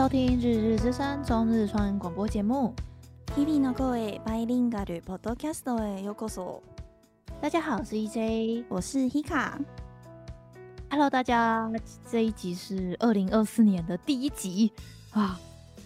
[0.00, 2.74] 收听日日之声中日双语广播节目。
[3.34, 6.60] 日々の声バイリンガルポッドキャストへようこそ。
[7.40, 11.70] 大家好，我是 EJ，我是 Hika。Hello，大家，
[12.10, 14.70] 这一集是二零二四年的第一集
[15.12, 15.40] 啊，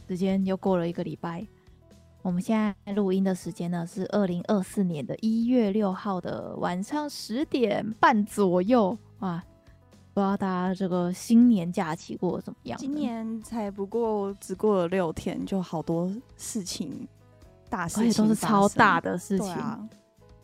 [0.08, 1.46] 时间又过了一个礼拜。
[2.22, 9.44] 我们现在录音的时间呢是二零二四年的一月六号的晚上十点半左右啊。
[10.15, 12.79] 不知道大家这个新年假期过得怎么样？
[12.79, 17.05] 今年才不过只过了六天，就好多事情，
[17.69, 19.51] 大事情都是超大的事情。
[19.51, 19.77] 啊、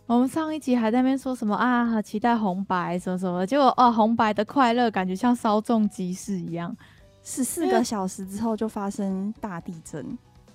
[0.08, 6.76] 我们上一集还在那边说什么啊，期待红白什么什么，结果哦，红白的快乐感觉像稍纵即逝一样，
[7.24, 10.06] 十四个小时之后就发生大地震。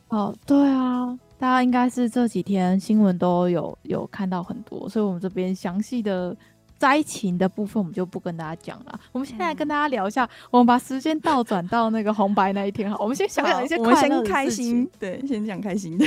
[0.08, 6.36] 哦，对啊，大家应该是这几天新闻都有有看到很多，所以我们这边详细的
[6.78, 9.00] 灾情的部分我们就不跟大家讲了。
[9.12, 16.04] 我们现在跟大家聊一下，嗯、我们把时间倒转到那个红白那一天好，我们先想想一些快乐开心，对，先讲开心的。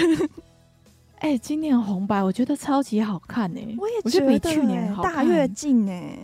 [1.20, 6.20] 哎、欸，今年红白我觉得超级好看呢、欸，我也觉得，比去年好看，大跃进哎，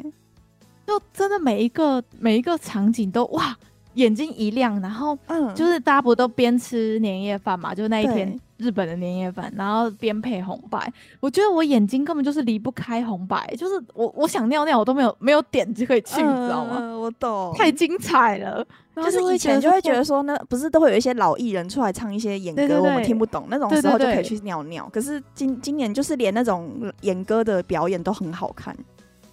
[0.88, 3.56] 就真的每一个每一个场景都哇。
[3.96, 7.73] 眼睛一亮，然后嗯，就是大家不都边吃年夜饭嘛？
[7.73, 10.92] 就那一天日本的年夜饭，然后边配红白。
[11.20, 16.80] 我觉得我眼睛根本就是离不开红白，就是我我想尿尿我都没有没有点就可以去，嗯、你知道吗？
[16.98, 18.66] 我懂，太精彩了。
[18.95, 24.89] 就是以前就会觉得说，那不是都会有一些老艺人出来唱一些演歌，我们听不懂，那种时候就可以去尿尿。
[24.94, 28.73] 可是今今年就是连那种演歌的表演都很好看。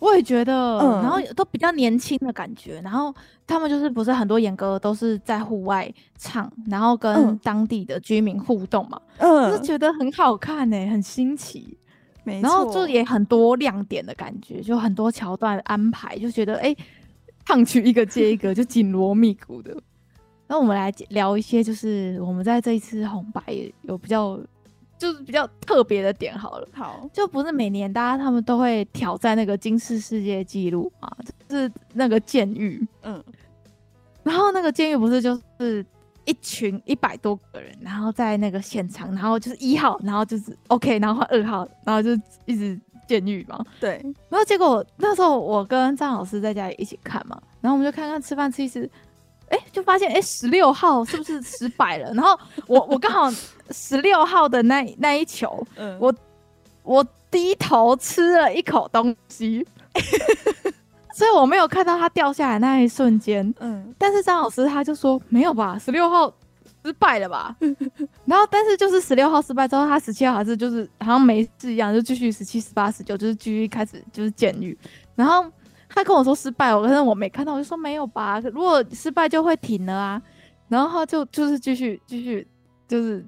[0.03, 3.15] 我也觉得，嗯、然后都比较年轻的感觉，然后
[3.47, 11.79] 他们就是不是很多演歌都是在户外唱，然后跟当地的居民互动嘛，嗯，就觉得很好看呢、欸，很新奇，
[12.25, 16.75] 没错，然后就也很多亮点的感觉，就很多桥段安排，就觉得哎，
[17.47, 19.73] 唱曲一个接一个，就紧锣密鼓的。
[20.49, 23.41] 那我们来聊一些，就是我们在这一次红白
[23.83, 24.41] 有比较。
[25.03, 31.13] 就是比较特别的点好了，好，就不是每年大家他们都会挑战那个金氏世界纪录啊，
[31.49, 33.21] 就是那个监狱，嗯，
[34.23, 35.85] 然后那个监狱不是就是
[36.25, 42.11] 一群一百多个人，然后在那个现场，然后就是一号，然后就是 OK，然后换二号，然后就
[42.45, 48.89] 一直监狱嘛，对，然后结果那时候我跟张老师在家里一起看嘛，然后我们就看看吃饭吃一吃。
[49.53, 52.11] 哎、欸，就发现哎，十、欸、六号是不是失败了？
[52.15, 53.31] 然后我我刚好
[53.71, 56.13] 十六号的那那一球， 嗯、我
[56.83, 59.67] 我低头吃了一口东西，
[61.15, 63.55] 所以我没有看到它掉下来那一瞬间。
[63.61, 66.33] 嗯，但是张老师他就说没有吧，十六号
[66.83, 67.55] 失败了吧？
[68.25, 74.77] 然后但是就是十六号失败之后，他十七号还是就是好像没事一样，就继续十七、十八、十九，就是继续开始就是监狱，
[75.15, 75.45] 然后。
[75.95, 78.41] 他跟我说失败，我可是我没看到，我就说没有吧。
[78.41, 80.23] 如果失败就会停了啊，
[80.69, 82.47] 然后他就就是继续继续
[82.89, 83.25] 就是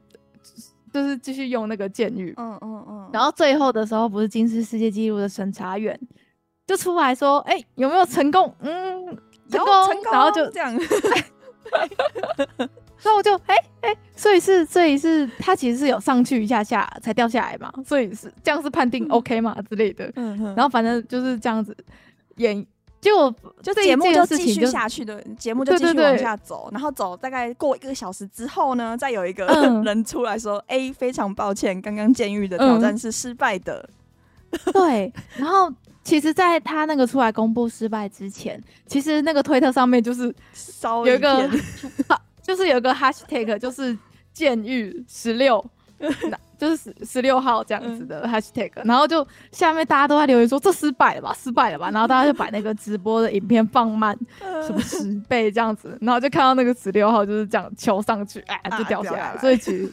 [0.93, 3.11] 就是继续用那个剑狱，嗯嗯嗯。
[3.13, 5.99] 然后最后的时候，不是金氏世界纪录的审查员
[6.67, 8.55] 就出来说，哎、欸，有没有成功？
[8.61, 9.07] 嗯，
[9.51, 10.13] 成功，成功。
[10.13, 10.75] 然后就这样，
[12.97, 20.11] 所以我就哎哎、欸欸，所以是所以是他其实是有上去一下下才掉下来嘛，所以是这样是判定 OK 嘛之类的。
[20.17, 20.55] 嗯哼。
[20.55, 21.77] 然后反正就是这样子。
[22.37, 22.67] 演
[23.01, 23.31] 就
[23.63, 29.47] 就节目就继续下去的，节目就继续往下走，然后走大概过一个小时之后呢，再有一个
[29.85, 33.87] 人出来说：“哎、嗯欸，非常抱歉，刚刚监狱的挑战是失败的。
[34.51, 35.71] 嗯”对，然后
[36.03, 40.35] 其实，在他那个出来公布失败之前，其实那个推特上面就是
[41.05, 41.51] 有一个，
[42.41, 43.97] 就是有一个 hashtag，就是
[44.33, 45.65] 监狱十六。
[46.59, 54.17] 就是十十六号这样子的 hashtag，、嗯、然后就下面大家都在留言说，这失败了吧，失败了吧，然后大家就把那个直播的影片放慢，
[54.67, 59.21] 什么十倍这样子，然后就看到那个十六号就是这样球上去，哎，就掉下来。
[59.21, 59.93] 啊、所以其实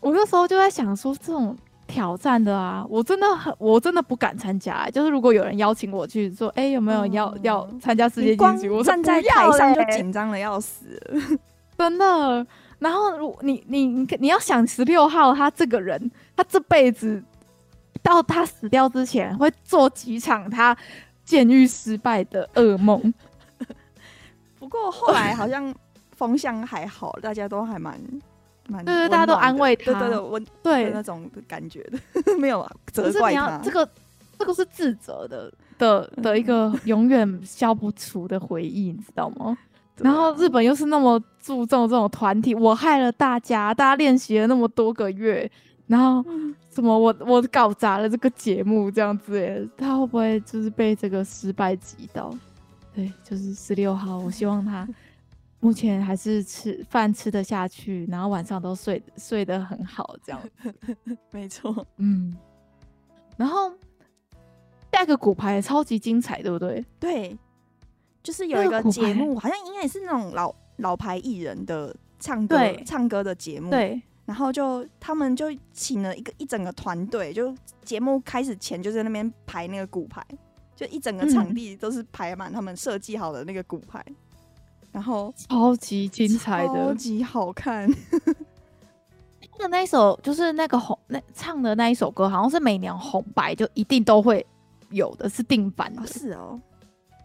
[0.00, 1.56] 我那时候就在想说，这种
[1.86, 4.88] 挑战的啊，我真的很，我真的不敢参加。
[4.90, 8.70] 就是如果有人邀请我去说，哎、欸，有没有要、嗯、要参加世界冠军？
[8.72, 11.00] 我站在台上就紧张的要死，
[11.78, 12.46] 真的。
[12.82, 17.22] 然后，如你你你你要想十六号他这个人，他这辈子
[18.02, 20.76] 到他死掉之前会做几场他
[21.24, 23.14] 监狱失败的噩梦。
[24.58, 25.72] 不过后来好像
[26.16, 27.96] 风向还好，大家都还蛮
[28.66, 31.98] 蛮对对，大家都安慰他，对对对，我对那种感觉的
[32.38, 33.58] 没有责怪他。
[33.58, 33.88] 这个
[34.38, 39.56] 这个是自责的的的一个永远消不除的回忆，你知道吗？
[39.98, 45.50] 然后日本又是那么注重这种团体，我害了大家，大家练习了那么多个月，
[45.86, 46.24] 然后
[46.70, 52.34] 什么我我搞砸了这个节目这样子，他会不会就是被这个失败击倒？
[52.94, 54.88] 对，就是十六号，我希望他
[55.60, 60.40] 目前还是吃饭吃得下去，然后晚上都睡睡得很好，这样。
[61.30, 62.36] 没错，嗯。
[63.36, 63.72] 然后
[64.92, 66.84] 下一个骨牌超级精彩，对不对？
[67.00, 67.38] 对，
[68.22, 73.70] 就是有一个节目，好像应该也是那种老老牌艺人的唱歌唱歌的节目。
[73.70, 74.00] 对。
[74.24, 77.52] 然后就他们就请了一个一整个团队，就
[77.84, 80.24] 节目开始前就在那边排那个骨牌，
[80.76, 84.02] 就一整个场地都是排满他们设计好的那个骨牌。
[84.92, 87.90] 然后超级精彩的，超级好看。
[89.58, 94.46] 那那一首就是那个红那唱的那一首歌，好像是每年红白就一定都会
[94.90, 96.02] 有的，是定版的。
[96.02, 96.60] 哦是哦，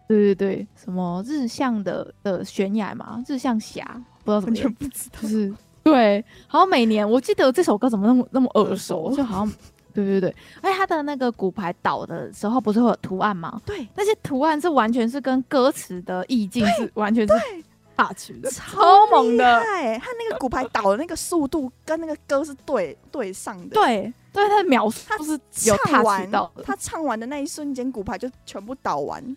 [0.08, 3.84] 对对对，什么日向的的悬崖嘛，日向霞，
[4.24, 5.20] 不知道怎么全不知道。
[5.22, 9.52] 就是对，好像每年我记得这首歌怎么那么那么耳熟，就好像
[9.94, 13.60] 对对对，而且他的那个骨牌倒的时候不是会有图案吗？
[13.64, 17.34] 对，那些图案是完全是跟歌词的意境是完全是。
[17.98, 19.44] 大曲的，超猛的，
[19.98, 29.36] 他那个骨牌倒的那个速度跟那个歌是对对上的，对对，他的描述是有唱完到他唱完的那一瞬间，骨牌就全部倒完，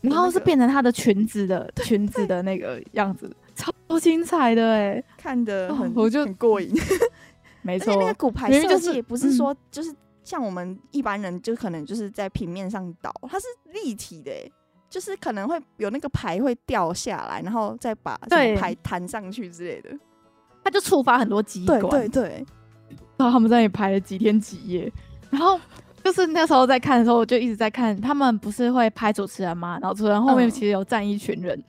[0.00, 6.72] 然后是变成她的裙子的 裙子的那个样子，超精彩的哎，看得很我就很过瘾，
[7.62, 14.50] 没错，那个骨牌设计也不是说就是像我们一般人就可能就是在平面上倒，它是立体的哎。
[14.90, 18.16] 就是可能会有那个牌会掉下来，然后再把
[18.56, 19.90] 牌弹上去之类的，
[20.64, 21.78] 它就触发很多机关。
[21.78, 22.08] 对对。
[22.08, 22.46] 对，
[23.18, 24.90] 然后他们在那里排了几天几夜，
[25.28, 25.60] 然后
[26.04, 27.98] 就是那时候在看的时候，我就一直在看。
[28.00, 29.78] 他们不是会拍主持人吗？
[29.80, 31.64] 然后主持人后面其实有站一群人，嗯、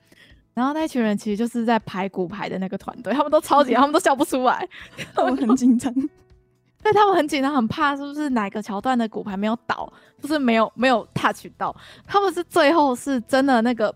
[0.54, 4.66] 然后那一群人其实就是在排骨牌的那个团队，他们都超级， 他们都笑不出来，
[5.14, 5.92] 他们很紧张。
[6.82, 9.92] 但，他们很紧张，很怕是不是哪个桥段的骨牌没有倒，
[10.22, 11.76] 就是没有没有 touch 到。
[12.06, 13.94] 他们是最后是真的那个，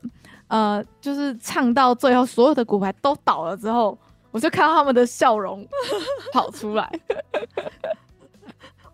[0.49, 3.99] 呃，就是唱到最后所有的骨牌都倒了之后，
[4.31, 5.67] 我就看到他们的笑容
[6.31, 6.93] 跑出来。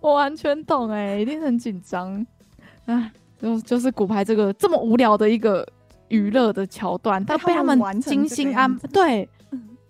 [0.00, 2.26] 我完全懂哎、欸，一定很紧张。
[2.86, 5.66] 哎，就就是骨牌这个这么无聊的一个
[6.08, 9.28] 娱乐的桥段，但被他们精心安对，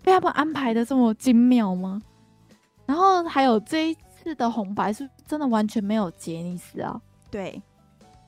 [0.03, 2.01] 被他们安排的这么精妙吗？
[2.85, 7.61] 然后还有这一次的红白是真的完全没有杰尼斯啊，对，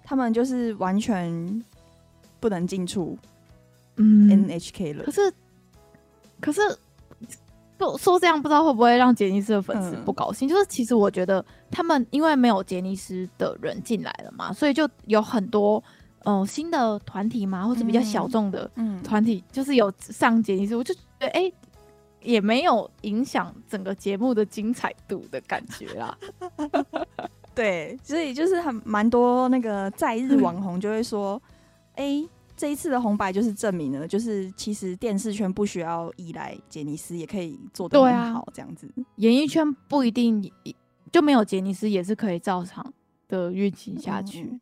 [0.04, 1.64] 他们就是完全
[2.40, 3.18] 不能进出，
[3.98, 5.04] 嗯，NHK 了。
[5.04, 5.34] 可是，
[6.40, 6.62] 可是
[7.78, 10.48] 说说这样不知道会不会让杰尼斯的粉丝不高兴？
[10.48, 15.84] 嗯、就是其实我觉得他们因为没有杰尼斯的人进来了嘛，所以就有很多
[16.24, 18.70] 呃新的团体嘛，或者比较小众的
[19.04, 21.42] 团体，就是有上杰尼斯，我就觉得哎。
[21.42, 21.54] 欸
[22.26, 26.18] 也没有影响整个节目的精彩度的感觉啦。
[27.54, 31.34] 对，所以就是很蛮多那个在日网红就会说，
[31.96, 38.88] 哎、嗯欸，这一次的红白就是证明了，就是其实电视圈不需要依赖杰尼斯也可以做得很好，这样子。
[38.98, 40.52] 啊、演艺圈不一定
[41.12, 42.94] 就没有杰尼斯也是可以照常
[43.28, 44.44] 的运行下去。
[44.44, 44.60] 嗯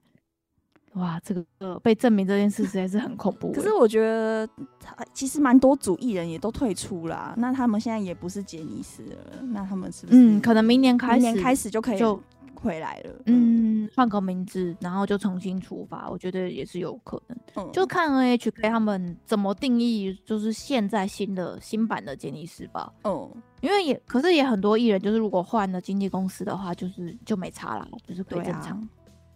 [0.95, 3.53] 哇，这个被证明这件事实在是很恐怖。
[3.53, 4.45] 可是我觉得，
[4.77, 10.19] 他其实蛮多组艺人也都退出了，那他们现在也不是杰尼斯了，那他们是不是？
[10.19, 12.21] 嗯，可能明年开始，明年开始就可以就
[12.61, 13.11] 回来了。
[13.25, 17.37] 嗯，换个名字，然后就重新出发，我觉得也是有可能。
[17.55, 22.93] 嗯，就看 NHK 他们怎么定义，就是现在新的新版的杰尼斯吧。
[23.03, 28.87] 哦、嗯，因为也可是也很多艺人，就是如果换了经纪公司的话，就是就没差了，就是可以正常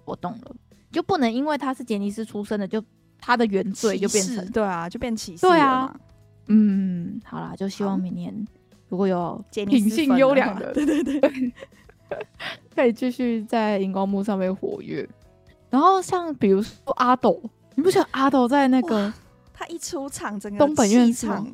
[0.04, 0.56] 活动了。
[0.92, 2.82] 就不能因为他是杰尼斯出身的，就
[3.20, 5.94] 他的原罪就变成对啊，就变歧视对啊。
[6.48, 8.48] 嗯，好啦，就希望明年
[8.88, 11.20] 如果有品性优良的，对对对，
[12.76, 15.08] 可以继续在荧光幕上面活跃。
[15.70, 17.42] 然后像比如说阿斗，
[17.76, 19.12] 你不觉得阿斗在那个
[19.54, 21.46] 他一出场，整个东本院场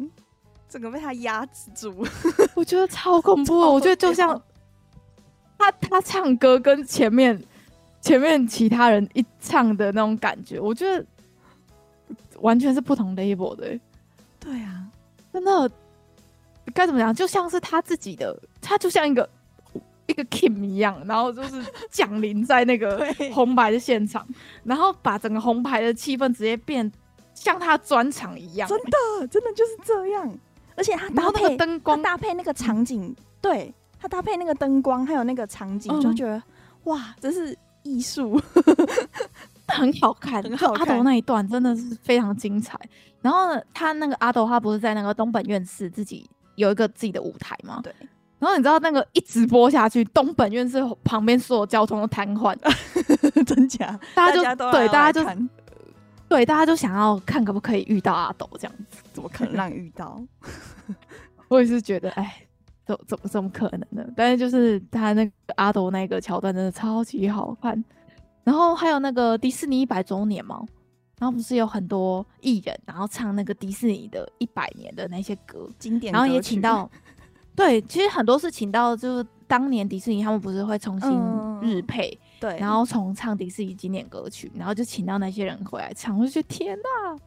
[0.70, 2.08] 整个被他压制住，
[2.55, 3.58] 我觉得超恐怖。
[3.58, 4.41] 我觉得就像
[5.58, 7.41] 他他唱歌跟前面。
[8.03, 11.05] 前面其他人一唱的那种感觉，我觉得
[12.39, 13.79] 完全是不同 label 的、欸。
[14.39, 14.88] 对啊，
[15.31, 15.70] 真的
[16.74, 17.13] 该怎么讲？
[17.13, 19.29] 就像是他自己的，他就像一个
[20.08, 24.27] 一个 Kim 一样，然后就是降临在那个 红白的现场，
[24.63, 26.91] 然后把整个红白的气氛直接变
[27.34, 28.75] 像他专场一样、欸。
[28.75, 30.38] 真的，真的就是这样。
[30.75, 36.41] 而且他搭配灯光，搭配那个场景，嗯、对他搭配那个灯光，还有那个场景，嗯、就觉得
[36.86, 37.58] 哇，这是。
[37.84, 38.39] 艺术
[39.67, 40.86] 很好看，很好看。
[40.86, 42.79] 阿斗那一段真的是非常精彩。
[43.24, 47.81] 然后呢，他那个阿斗，他不是在那个东本院士自己有一个自己的舞台吗？
[47.84, 47.91] 对。
[48.41, 52.57] 然后你知道那个一直播下去，东本院是旁边所有交通都瘫痪，
[53.45, 54.00] 真假？
[54.15, 55.41] 大家就对，大家就
[56.27, 60.19] 对，大家就想要看可不可以遇到阿斗这样子，怎么可能让遇到？
[61.48, 62.43] 我也是觉得，哎，
[62.86, 64.03] 怎怎么怎么可能呢？
[64.15, 67.83] 但是就是他那个阿斗那个桥段真的超级好看。
[68.43, 70.60] 然后还有那个迪士尼一百周年嘛，
[71.19, 76.89] 然后不是有很多艺人，然后唱那个迪士尼的一百年的那些歌，经典，然后也请到，
[77.55, 81.10] 对，其实很多是请到，就是当年迪士尼他们不是会重新
[81.62, 87.17] 日配，嗯、对，然后重唱迪士尼经典歌曲，然后就请到那些人回来唱，我就觉得天哪，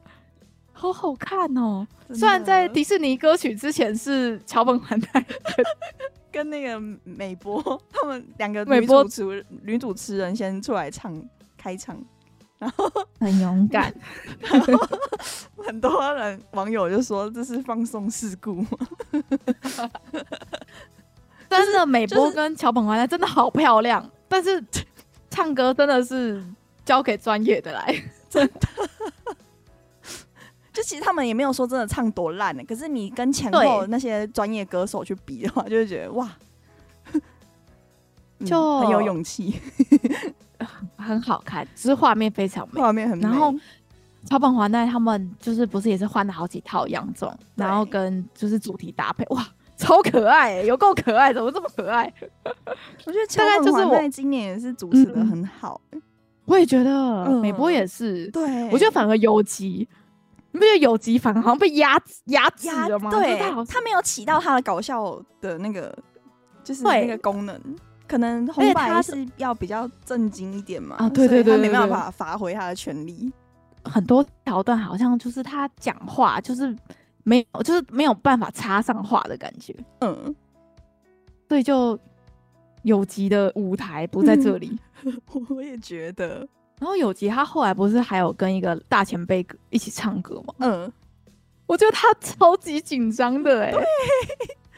[0.72, 1.86] 好好看哦！
[2.14, 5.24] 虽然在迪士尼歌曲之前是桥本环奈。
[6.32, 11.14] 跟那个美波他们两个女主持女主持人先出来唱
[11.56, 11.96] 开场，
[12.64, 12.90] 然 后
[13.20, 13.94] 很勇敢，
[14.40, 14.72] 然后
[15.66, 18.64] 很多人网友就说这是放松事故，
[21.50, 24.64] 真的美波跟乔本环奈真的好漂亮， 但是
[25.28, 26.42] 唱歌真的是
[26.86, 28.60] 交给专业的来，真的。
[30.72, 36.34] 就其实他们也没有说真的唱多烂呢，可是你跟前后那些专业歌手去比的话，就会觉得哇，
[38.44, 39.60] 就、嗯、很有勇气，
[40.96, 43.24] 很好看，只是画面非常美，画面很美。
[43.24, 43.54] 然后
[44.24, 52.12] 桥本华奈他们就是不是也是换了好几套洋装，然后跟就是主题搭配，哇， 超可爱，有够可爱，怎么这么可爱？
[53.04, 56.02] 我觉得桥本环奈今年也是主持的很好，嗯、
[56.46, 59.88] 我也觉得美波也是，对我觉得反而游击。
[60.52, 63.10] 你不觉得有机反而好像被压压制了吗？
[63.10, 65.92] 对，他没有起到他的搞笑的那个，
[66.62, 67.60] 就是那个功能。
[68.06, 70.96] 对可能红白是要比较正经一点嘛？
[70.96, 73.32] 啊，对对对，他没办法发挥他的权利。
[73.84, 76.74] 很多桥段好像就是他讲话就是
[77.22, 79.74] 没有，就是没有办法插上话的感觉。
[80.00, 80.34] 嗯，
[81.48, 81.98] 所以就
[82.82, 84.78] 有吉的舞台不在这里。
[85.50, 86.46] 我也觉得。
[86.80, 90.54] 然后有吉他后来不是还有跟一个大前辈一起唱歌吗？
[90.58, 90.92] 嗯，
[91.66, 93.72] 我觉得他超级紧张的哎、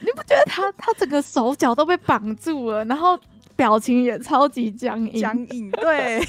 [0.01, 3.19] 你不觉得他他整个手脚都被绑住了，然后
[3.55, 5.71] 表情也超级僵硬僵硬？
[5.73, 6.21] 对，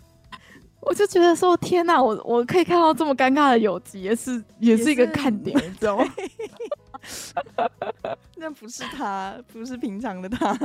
[0.80, 6.04] 我就觉得说天哪，我我可以看到这么尴尬的友吉也是也是一个看点，你知道吗？
[8.36, 10.56] 那不是他，不是平常的他，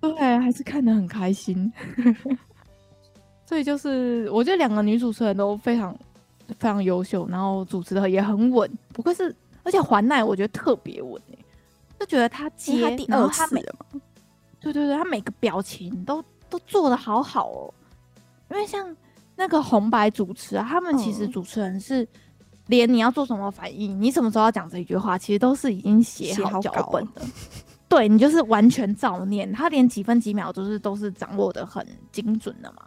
[0.00, 1.70] 对，还是看得很开心。
[3.46, 5.94] 所以就是，我觉得两个女主持人都非常
[6.48, 8.70] 非常优秀，然后主持的也很稳。
[8.92, 11.38] 不愧是，而且环奈我觉得特别稳哎，
[12.02, 14.00] 就觉得他接她第二次了嘛。
[14.58, 17.74] 对对对，他每个表情都都做的好好哦。
[18.50, 18.94] 因为像
[19.36, 22.06] 那个红白主持啊，他们其实主持人是
[22.66, 27.22] 连你要做什么反应，你什么时候要讲这一句话，其实都是已经写好脚本的。
[27.88, 32.82] 对，你就是完全照念，他连几分几秒都是都是掌握的很精准的嘛。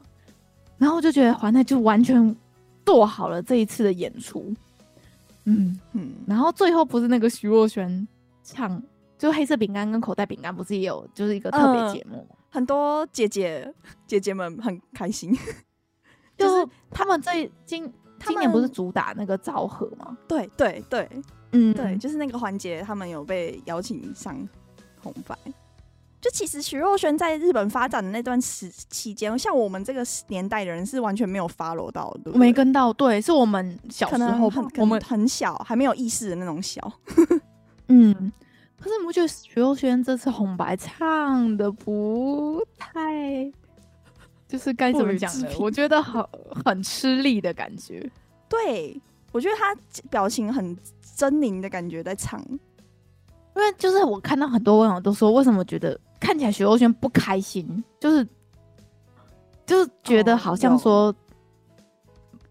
[0.77, 2.35] 然后我就觉得环奈就完全
[2.85, 4.53] 做好了这一次的演出，
[5.45, 6.11] 嗯嗯。
[6.27, 8.07] 然后最后不是那个徐若瑄
[8.43, 8.81] 唱，
[9.17, 13.73] 就黑色饼干跟口袋饼干不是也有就是一个特别节目，呃，很多姐姐
[14.05, 15.35] 姐姐们很开心，
[16.37, 20.17] 就是他们最今今年不是主打那个昭和吗？
[20.27, 21.09] 对对对，
[21.51, 24.35] 嗯对，就是那个环节他们有被邀请上
[25.01, 25.37] 红白。
[26.21, 32.91] 就其实徐若瑄在日本发展的那段时期间，像我们这个年代的人是完全没有 follow 到的，没跟到。
[32.91, 36.81] 对，是我们小时候，我们很小还没有意识的那种小。
[37.89, 38.31] 嗯，
[38.79, 43.51] 可是你不觉得徐若瑄这次红白唱的不太，
[44.47, 45.47] 就是该怎么讲呢？
[45.59, 46.23] 我觉得很
[46.65, 48.09] 很吃力的感觉。
[48.47, 48.99] 对，
[49.31, 49.75] 我觉得他
[50.09, 50.75] 表情很
[51.17, 55.99] 狰狞的感觉在唱，因为就是我看到很多网友都说，为什么觉得。
[56.17, 58.27] 看起来徐若瑄不开心，就是
[59.63, 61.13] 就是觉得好像说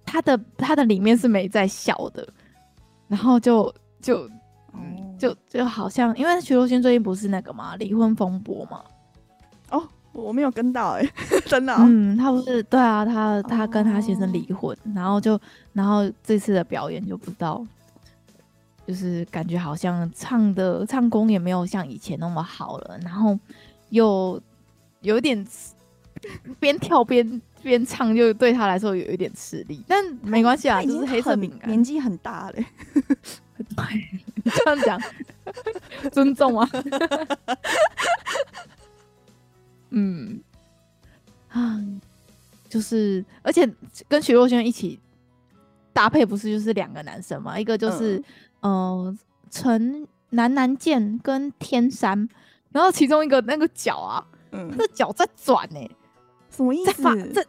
[0.05, 2.29] 他的他的里面是没在笑的，
[3.09, 4.31] 然后就就
[5.19, 8.83] 就就好像因为徐若瑄最近不是那个嘛离婚风波嘛，
[9.71, 11.13] 哦，我没有跟到哎、欸，
[11.47, 15.41] 真的、哦，嗯，他不是对啊，他他跟他先生离婚，然后就
[15.73, 17.65] 然后这次的表演就不知道。
[18.87, 23.35] 就是感觉好像唱的唱功也没有像以前那么好了，然后
[23.89, 24.39] 又
[25.01, 25.43] 有点
[26.61, 29.83] 边跳边边唱，就对他来说有一点吃力。
[29.89, 32.67] 但没关系啊，就是黑色饼干，年纪很大嘞。
[33.57, 35.01] 对，这样讲，
[36.13, 36.69] 尊重啊。
[39.91, 40.41] 嗯，
[41.49, 41.81] 啊，
[42.69, 43.69] 就是而且
[44.09, 44.99] 跟徐若瑄一起
[45.93, 47.59] 搭配，不是就是两个男生嘛？
[47.59, 48.17] 一个就是。
[48.19, 48.25] 嗯
[48.65, 49.19] 呃，
[49.51, 52.27] 陈南南剑跟天山，
[52.73, 55.87] 然后其中一个那个脚啊，嗯，那脚在转呢，
[56.49, 56.91] 什么意思？
[56.91, 57.49] 在发，这就是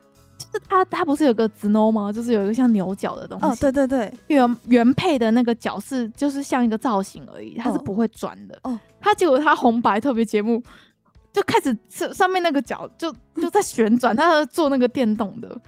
[0.67, 2.11] 它它不是有个 snow 吗？
[2.11, 3.45] 就是有一个像牛角的东西。
[3.45, 8.59] 哦，对对对，原原配的那个角是就是像一个造型而已，它是不会转的。
[8.63, 10.61] 哦，它结果它红白特别节目
[11.33, 15.59] 就开始上上面那个角就就在旋转，它做那个电动的。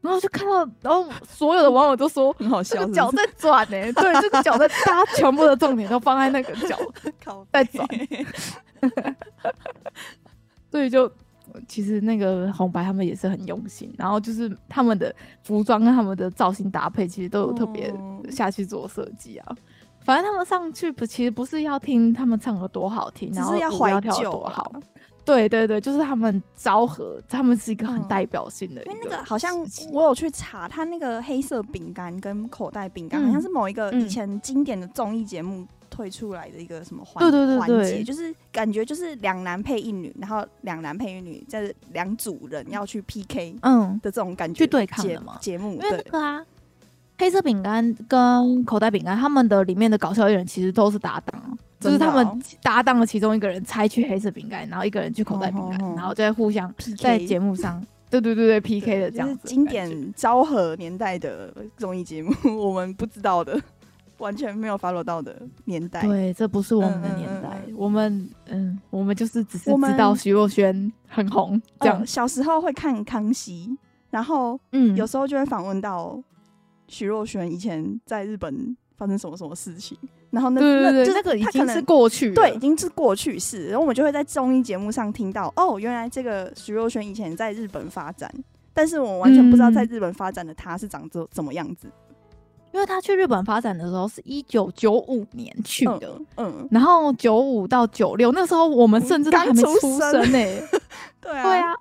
[0.00, 3.92] 然后就看到，然后所有的网友都说很好笑，这个脚在转呢、欸。
[3.92, 7.86] 对，这个脚在，大家全部的重点都放在那个脚在转。
[10.72, 11.08] 所以就
[11.66, 17.92] 其实那个红白他们也是很用心，然后就是他们的服装跟他们的造型搭配，其实都有特别
[18.30, 19.56] 下去做设计啊。
[20.04, 24.72] 反正他们上去不，其实不是要听他们唱的多好听，然后要怀旧多好。
[25.24, 28.82] 对对对，就是他们昭和，他们是一个很代表性的。
[28.86, 29.56] 因为那个好像
[29.92, 44.00] 我有去查，他那个黑色饼干跟口袋饼干，好像是某一个以前经典的综艺节目推出来的一个什么环环节，对对对对，就是感觉就是两男配一女，然后两男配一女，在两组人要去 PK，嗯。
[44.02, 45.36] 的这种感觉去对抗的嘛。
[45.40, 45.74] 节目。
[45.74, 46.44] 因为那个啊，
[47.18, 51.58] 黑色饼干跟口袋饼干他们的里面的搞笑艺人其实都是搭档。
[51.78, 59.40] 就是他们搭档的其中一个人拆去黑色饼干，然后一个人去口袋饼干，然后再互相在节目上， 对对对对 PK 的这样子。
[59.42, 63.60] 经典昭和年代的综艺节目， 我们不知道的，
[64.22, 66.00] 完全没有 follow 到的年代。
[66.02, 67.60] 对，这不是我们的年代。
[67.76, 72.06] 我们嗯，我们就是只是知道徐若瑄很红，这样。
[72.06, 73.76] 小时候会看康熙，
[74.10, 76.18] 然后嗯，有时候就会访问到
[76.86, 79.98] 徐若瑄以前在日本发生什么什么事情。
[80.30, 80.60] 然后那
[81.04, 83.66] 就那个已经是过去，对，已经是过去式。
[83.66, 88.32] 然后我们就会在综艺节目上听到，哦，原来这个徐若瑄以前在日本发展，
[88.72, 91.86] 但是我完全不知道在日本发展的她是长着怎么样子。
[92.72, 100.68] 因为他去日本发展的时候是一九九五年去的，嗯，嗯然后九五到九六那时候我们甚至都还没出生呢、欸。
[101.20, 101.74] 对啊，对啊，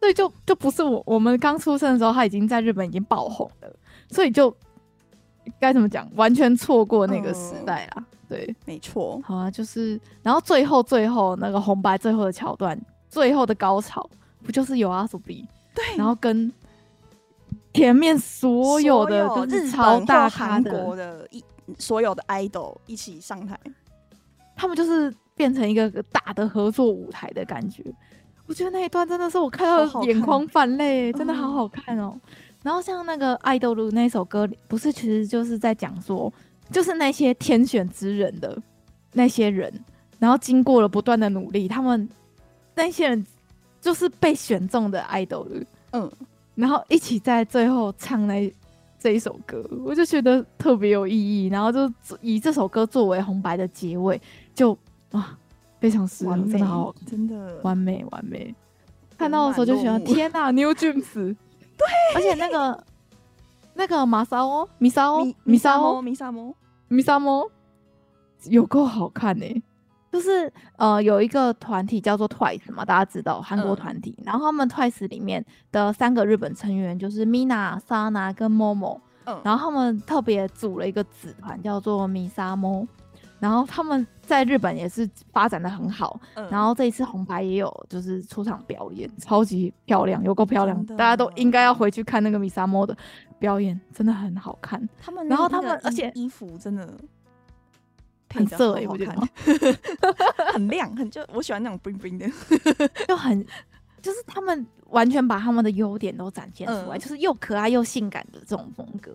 [0.00, 3.72] 所以就就不是我我们刚出生的时候，他已经在日本已经爆红了，
[4.10, 4.54] 所以就。
[5.58, 6.08] 该怎么讲？
[6.14, 7.94] 完全错过那个时代啊！
[7.96, 9.20] 嗯、对，没错。
[9.24, 14.08] 好啊，就是，然后最后最后那个红白最后的桥段，最后的高潮，
[14.44, 15.44] 不就是有 YOASOBI？
[15.74, 16.50] 对，然后跟
[17.74, 21.42] 前面所有的就是超大韩国的一
[21.78, 23.58] 所有的 idol 一起上台，
[24.56, 27.84] 他们就是变成一个大的合作舞台的感觉。
[28.46, 32.12] 我觉得那一段真的是我看到眼眶泛泪，真的好好看哦。
[32.14, 32.20] 嗯
[32.62, 36.32] 然后像那个《爱豆路》那首歌，不是其实就是在讲说，
[36.70, 38.56] 就是那些天选之人的
[39.14, 39.68] 那些人，
[40.20, 42.08] 然后经过了不断的努力，他们
[42.76, 43.26] 那些人
[43.80, 46.12] 就是被选中的爱豆路，嗯，
[46.54, 48.52] 然后一起在最后唱那
[48.98, 51.48] 这一首歌，我就觉得特别有意义。
[51.48, 54.20] 然后就以这首歌作为红白的结尾，
[54.54, 54.76] 就
[55.10, 55.36] 啊
[55.80, 58.54] 非常适合，真的好好，真的完美完美。
[59.18, 61.34] 看到的时候就觉得天哪，New Jeans。
[61.76, 62.84] 对，而且那个
[63.74, 66.54] 那个马莎哦，米莎哦，米莎哦，米莎摩，
[66.88, 67.50] 米莎摩，
[68.44, 69.62] 有够好看呢、欸！
[70.12, 74.14] 就是呃，有一个团体叫做 Twice 嘛，大家知道韩国团体。
[74.18, 79.00] 嗯、然后他们 Twice 里面的三个日本成员就是 Mina、Sana 跟 Momo。
[79.24, 82.86] 嗯，然后他们特别组了一个子团，叫做 Misamo。
[83.38, 92.96] 然后他们在日本也是发展的很好，嗯、然后这一次红白也有就是出场表演，超级漂亮，有够漂亮，的大家都应该要回去看那个米萨摩的
[93.40, 94.88] 表演，真的很好看。
[95.00, 96.88] 他们然后他们而且衣服真的
[98.32, 99.14] 很色哎，我觉得
[100.52, 102.28] 很亮，很就我喜欢那种 bling bling 的，
[103.06, 103.44] 就很
[104.00, 109.12] 就是他们完全把他们的优点都展现出来，嗯、就是又可爱又性感的这种风格。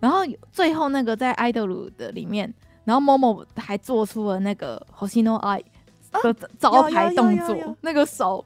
[0.00, 0.20] 然后
[0.52, 2.52] 最后那个在 idol 的里面。
[2.84, 5.64] 然后 Momo 还做出了那个 Hoshino Eye
[6.22, 8.44] 的招牌动作，那个手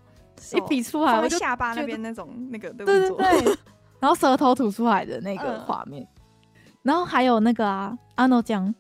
[0.57, 3.59] 一比出来，下巴那边那种那个 对对对，
[3.99, 6.09] 然后舌头吐出来的那个画面，
[6.81, 8.75] 然后还有那个啊阿诺江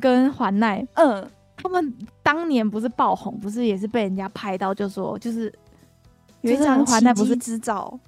[0.00, 5.52] 跟环奈，嗯，他们当年不是爆红，不是也是被人家拍到，就说就是
[6.40, 7.98] 有一张环奈不是知照。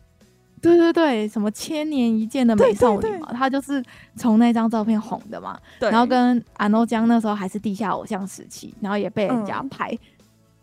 [0.60, 3.84] 对对对，什么千年一见的美少女嘛，她就是
[4.16, 5.58] 从那张照片红的嘛。
[5.78, 9.98] 然后跟安诺江那时候还是地下偶像时期，然后也被人家拍，嗯、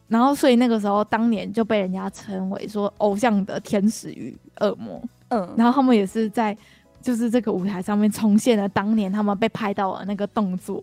[0.07, 4.99] 然后所以那个时候当年就被人家称为说偶像的天使与恶魔。
[5.27, 6.57] 嗯，然后他们也是在
[6.99, 10.81] 就是这个舞台上面重现了当年他们被拍到的那个动作，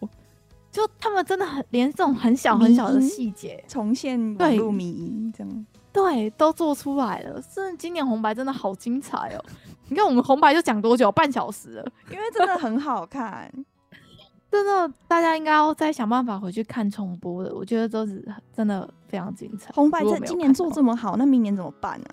[0.71, 5.67] 就他们真的很连这种很小很小的细节重现网路迷这样。
[5.93, 7.41] 对，都做出来了。
[7.43, 9.45] 是今年红白真的好精彩哦！
[9.89, 11.11] 你看我们红白就讲多久？
[11.11, 13.51] 半小时了，因为真的很好看，
[14.53, 17.53] 真的大家应该要再想办法回去看重播的。
[17.55, 19.73] 我觉得都是真的非常精彩。
[19.73, 22.07] 红白在今年做这么好，那明年怎么办呢？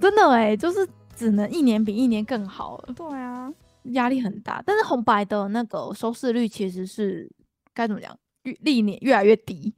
[0.00, 2.92] 真的哎，就是只能一年比一年更好了。
[2.94, 3.50] 对啊，
[3.92, 4.62] 压力很大。
[4.66, 7.30] 但是红白的那个收视率其实是
[7.74, 9.74] 该怎么讲，越历年越来越低。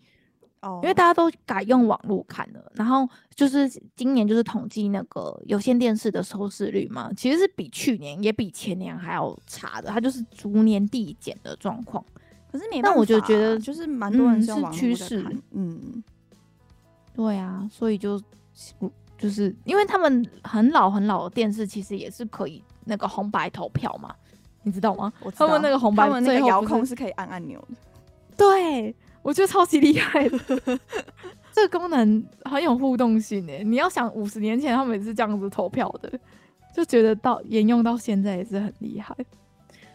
[0.63, 12.05] 哦，因为大家都改用网络看了，然后就是今年就是统计那个有线电视的收视率嘛，其实是比去年也比前年还要差的，它就是逐年递减的状况。
[12.51, 16.03] 可是你那我就觉得就是蛮多人是趋势，嗯，
[17.13, 18.19] 对啊，所以就
[19.19, 24.15] 就是因为他们很老很老的电视，其实也是可以那个红白投票嘛，
[24.67, 25.13] 你知道吗？
[25.23, 27.77] 我知道他们那个红白，他们那个遥控是可以按按钮的，
[28.37, 28.95] 对。
[29.23, 30.39] 我觉得超级厉害的，
[31.53, 33.65] 这个功能很有互动性诶。
[33.65, 36.09] 你要想五十年前他们也是这样子投票的，
[36.73, 39.17] 就觉得到沿用到现在也是很厉害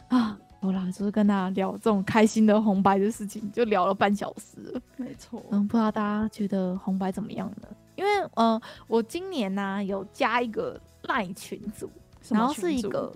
[0.10, 0.38] 啊。
[0.60, 4.82] 好啦，就是跟大家聊这种开心的红白的事情，就聊了半小时了。
[4.98, 7.70] 没错，嗯，不知道大家觉得红白怎么样呢？
[7.96, 11.90] 因为呃，我今年呢、啊、有加一个赖群组，
[12.28, 13.16] 然后是一个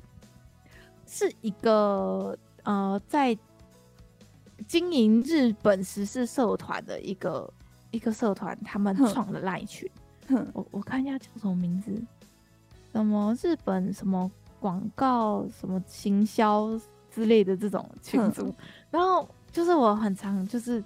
[1.05, 3.37] 是一个呃在。
[4.69, 7.53] 经营日本时事社团的一个
[7.91, 9.87] 一个社团，他们创的赖群，
[10.53, 11.93] 我我看一下叫什么名字，
[12.93, 16.79] 什么日本什么广告什么行销
[17.11, 18.51] 之类的这种群组，
[18.89, 20.83] 然后就是我很常就是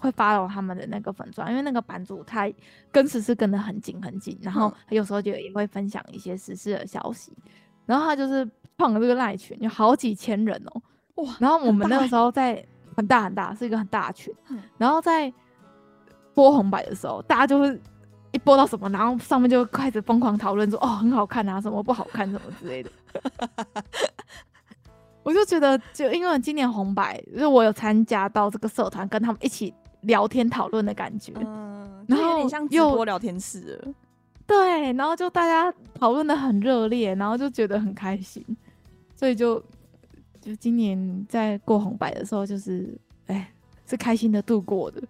[0.00, 2.52] 会 follow 他们的那个粉钻，因为那个版主他
[2.90, 7.32] 跟时事跟的很紧很紧，然后他有时候就也会分享一些时事的消息，
[7.86, 10.82] 然后他就是创了这个赖群，有好几千人哦，
[11.24, 12.64] 哇，然后我们那个时候在。
[12.94, 14.30] 很大很大，是一个很大的群。
[14.50, 15.32] 嗯、然后在
[16.34, 17.80] 播红白的时候，大家就会
[18.32, 22.90] 一播到什么，然后上面就开始疯狂讨论说：“哦，很好看啊，什么不好看，什么之类的。
[25.24, 31.32] ”我就觉得，就因为今年红白，就是我有参加到这个社团，跟他们一起聊天讨论的感觉。
[31.36, 33.94] 嗯，然后有点像直播聊天室了。
[34.52, 38.44] 对，然后就大家讨论的很热烈，然后就觉得很开心，
[39.16, 39.62] 所以就。
[40.44, 42.92] 就今年在过红白的时候，就是
[43.28, 43.48] 哎，
[43.86, 45.00] 是开心的度过的，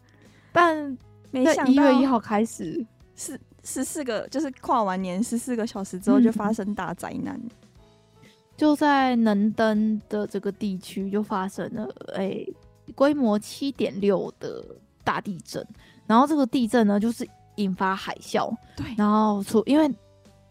[0.53, 0.95] 但
[1.31, 2.85] 没想到一月一号开始，
[3.17, 6.31] 是十四个，就是跨完年十四个小时之后就。
[6.31, 8.29] 发生大灾难，嗯，
[8.59, 12.47] 就在能登的这个地区就发生了哎
[12.95, 14.63] 规模七点六的
[15.03, 15.67] 大地震，
[16.07, 19.91] 然后这个地震呢就是引发海啸，对，然后除因为。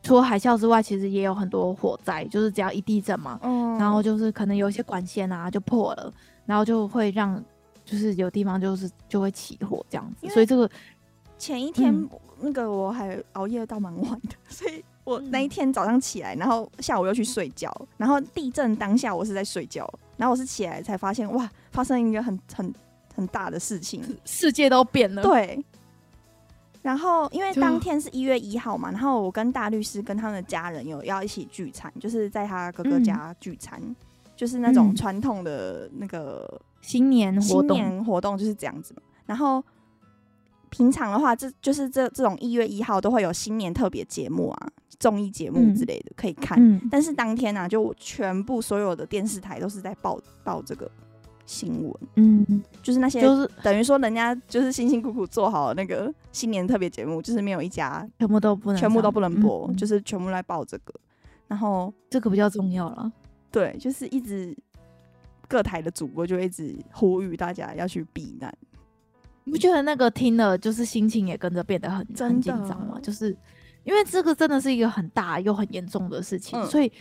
[0.03, 6.11] 除了海啸之外，其实也有很多火灾，就是只要一地震嘛，嗯，然后就是可能有一些管线啊就破了，
[6.43, 7.39] 然后就会让
[7.85, 10.27] 就是有地方就是就会起火这样子。
[10.29, 10.67] 所以这个
[11.37, 12.09] 前一天、嗯、
[12.39, 19.87] 那个我还熬夜到蛮晚的，所以我那一天早上起来，然后下午又去睡觉，然后地震当下我是在睡觉，
[20.17, 22.73] 然后我是起来才发现哇，发生一个很很
[23.13, 25.21] 很大的事情，世界都变了。
[25.21, 25.63] 对。
[26.82, 33.96] 然后，因为当天是一月一号嘛，然后我跟大律师跟他们的家人有要一起聚餐，就是在他哥哥家聚餐，嗯、
[34.36, 39.02] 就是那种传统的那个新年活动，新年活动就是这样子嘛。
[39.28, 39.63] 然后
[40.72, 44.67] 平常的话，这就是这这种一月一号都会有新年特别节目啊，
[44.98, 46.58] 综艺节目之类的可以看。
[46.60, 50.89] 嗯、但是当天呢、啊，就全部所有的电视台都是在报报这个。
[51.45, 60.93] 新闻，嗯，就是那些，就是等于说，人家就是辛辛苦苦做好那个新年特别节目，就是没有一家全部都不能，全部都不能播，嗯、就是全部来报这个，
[61.47, 63.12] 然后这个比较重要了，
[63.51, 64.56] 对，就是一直
[65.47, 68.54] 各台的主播就一直呼吁大家要去避难。
[69.43, 72.99] 你不觉得那个听了就是心情也跟着变得很很紧张吗？
[73.01, 73.36] 就是
[73.84, 76.91] 因为这个真的是一个很大又很严重的事情，嗯、所以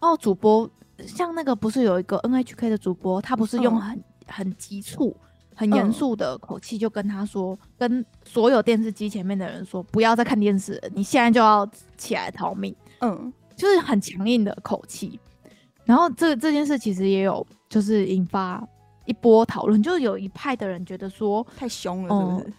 [0.00, 0.68] 哦，主播。
[1.06, 5.16] 像那个不是有一个 NHK 的主播，他不是用很很急促、
[5.54, 12.74] 很严肃的口气就跟他说，跟所有电视机前面的人说，不要再看电视，你现在就要起来逃命。
[13.00, 15.18] 嗯，就是很强硬的口气。
[15.84, 18.62] 然后这这件事其实也有就是引发
[19.06, 22.52] 一波讨论，就是有一派的人觉得说太凶了，是不是？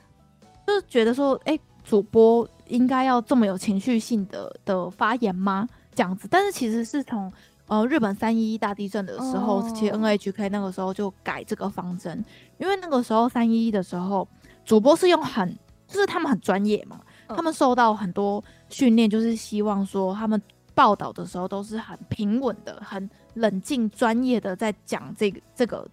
[0.66, 5.68] 就是觉得说，哎，主播应该要这么有情绪性的的发言吗？
[5.94, 7.32] 这样子，但是其实是从。
[7.70, 12.26] 呃，日本三一一大地震的时候，其实 NHK 那个时候就改这个方针，
[12.58, 14.28] 因为那个时候三一一的时候，
[14.66, 15.56] 主播是用很，
[15.88, 20.42] 就是他们很专业嘛，他们受到很多训练，就是希望说他们
[20.74, 25.88] 报道的时候都是很平稳的、很冷静、专业的在讲这个这个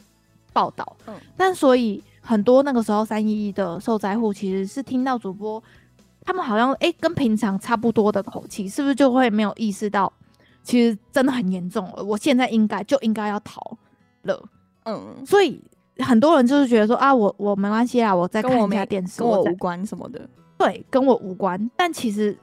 [0.54, 0.96] 报道。
[1.06, 5.62] 嗯，但所以很多那个时候三一一的受灾户其实是听到主播，
[6.22, 10.10] 他们好像哎、欸、跟平常差不多的口气，是不是就会没有意识到？
[10.66, 13.79] 其实真的很严重了，我现在应该就应该要逃
[14.22, 14.48] 了，
[14.85, 15.62] 嗯，所以
[16.00, 21.70] 很多人就是觉得说啊，我我没关系啊，我再看一下电视，跟我无关什么的，对，跟我无关。
[21.76, 22.37] 但其实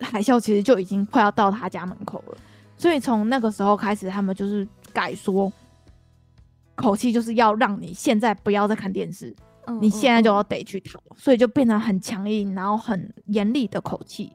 [0.00, 2.38] 海啸其实就已经快要到他家门口了。
[2.78, 5.52] 所以从那个时候开始，他们就是改说
[6.74, 14.32] 口气，就是要让你现在不要再看电视，嗯、你现在就要得去逃，嗯、所以就变成很强硬，然后很严厉的口气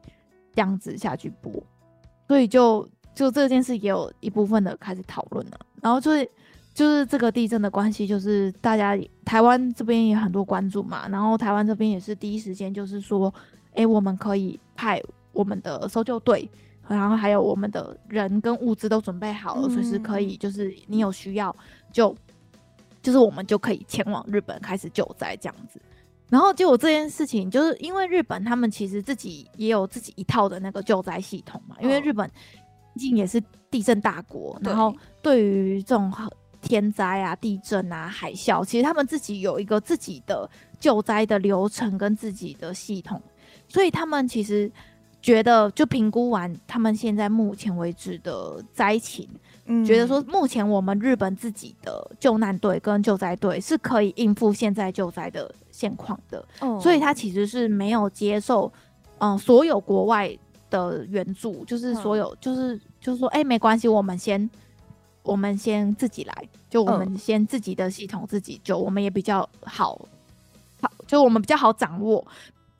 [0.54, 1.52] 这样子下去播。
[2.28, 6.28] 所以就就这件事也有一部分的开始讨论了，然后就是
[6.74, 13.32] 就是这个地震的关系，就是大家台湾这边也很多关注嘛，然后台湾这边也是第一时间就是说，
[13.70, 15.00] 哎、欸，我们可以派
[15.32, 16.48] 我们的搜救队。
[16.86, 21.56] 然后还有我们的人跟物资都准备好了，随、嗯、时可以，就是你有需要
[21.90, 22.14] 就，
[23.00, 25.80] 就是我们就可以前往日本开始救灾这样子。
[26.28, 32.30] 然后结果这件事情，就是因为日本他们其实自己也有自己一套的那个救灾系统嘛，因为日本
[32.63, 32.63] 毕
[32.96, 36.12] 竟也是地震大国，然后对于这种
[36.60, 43.20] 天灾啊、地震啊、海啸，其实他们自己有一个自己的救灾的流程跟自己的系统，
[43.68, 44.70] 所以他们其实。
[45.24, 49.26] 觉得就评估完他们现在目前为止的灾情，
[49.64, 58.70] 嗯，觉得说目前我们日本自己的救难队跟救灾队是可以应付现在救灾的现况的，哦，所以他其实是没有接受，
[59.16, 60.30] 嗯、呃，所有国外
[60.74, 64.50] 的援助，就是所有，就是就是说，哎、欸，没关系，我们先，
[65.22, 70.00] 我们先自己来，就我们先自己的系统自己就，我们也比较好，
[70.80, 72.26] 好，就我们比较好掌握，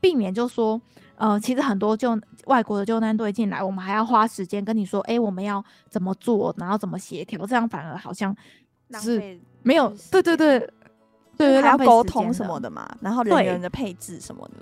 [0.00, 0.80] 避免就说。
[1.16, 8.36] 呃，其实很多救外国的救难队进来，我们还要花时间跟你说，哎、欸，我们要怎么做，然后怎么协调，这样反而好像
[9.00, 10.68] 是没有，对对对，
[11.36, 14.56] 对，还要沟通什么的嘛，然后人员的配置什么的，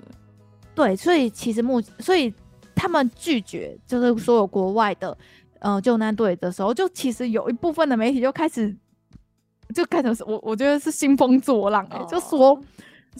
[0.75, 2.31] 对所以其实目，所以
[2.75, 5.17] 他们拒绝就是所有国外的
[5.59, 8.75] 呃救难队的时候，就其实有一部分的媒体就开始
[9.73, 12.59] 就开始我我觉得是兴风作浪哎、就说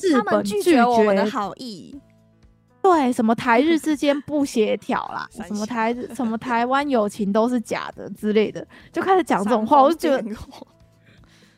[0.02, 2.00] 日本拒绝我们的好意。
[2.84, 10.36] 对，什么台日之间不协调啦，什么台什么台湾友情都是假的之类的，就开始讲这种话，我就觉得，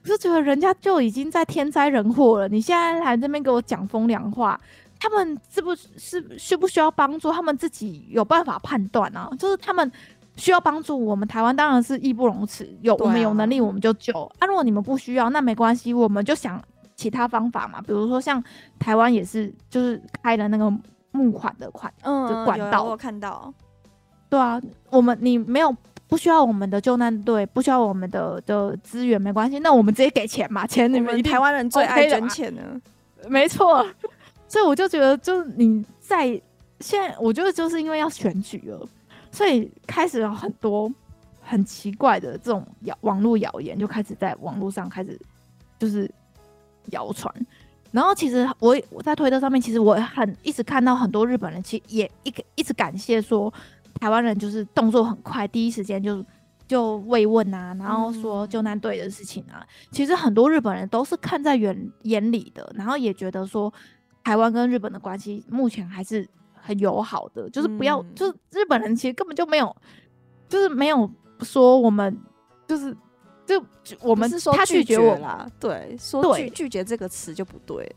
[0.04, 4.62] 我就觉得人家就已经在天灾人祸了，你现在来这边给我讲风凉话，
[5.06, 7.32] 他们是不是需不需要帮助？
[7.32, 9.92] 他们自己有办法判断啊，就是他们
[10.36, 14.48] 需要帮助，我们台湾当然是义不容辞，有我们有能力我们就救啊。
[14.48, 16.60] 如果你们不需要，那没关系，我们就想
[16.96, 18.44] 其他方法嘛，比如说像
[18.80, 20.74] 台湾也是，就是开了那个。
[21.16, 23.50] 募款的款，嗯，就管道，我看到，
[24.28, 25.74] 对啊，我们你没有
[26.10, 32.62] 不需要我们的救难队，不需要我们的的资源，没关系，那我们直接给钱嘛，钱你们台湾人最爱捐钱呢，
[33.30, 33.82] 没错，
[34.56, 36.28] 所以我就觉得，就是你在
[36.80, 38.88] 现在，我觉得就是因为要选举了，
[39.30, 40.90] 所以开始有很多
[41.42, 45.20] 很奇怪的这种谣网络谣言，就开始在网络上开始
[45.78, 46.10] 就是
[46.92, 47.30] 谣传。
[47.92, 53.54] 然后其实我我在推特上面，其实我很一直看到很多日本人，其实也一一直感谢说
[54.00, 56.24] 台湾人就是动作很快，第一时间就
[56.66, 59.68] 就慰问啊，然后说救难队的事情啊。
[59.92, 63.74] 其实很多日本人都是看在眼眼里的，然后也觉得说
[64.26, 69.74] 台湾跟日本的关系目前还是很友好的，就是不要，就是日本人其实根本就没有，
[70.50, 71.10] 就是没有
[71.40, 72.20] 说我们
[72.68, 72.94] 就是。
[73.48, 73.64] 就
[74.02, 77.96] 我们是说他拒绝我啦，对，说拒拒绝这个词就不对，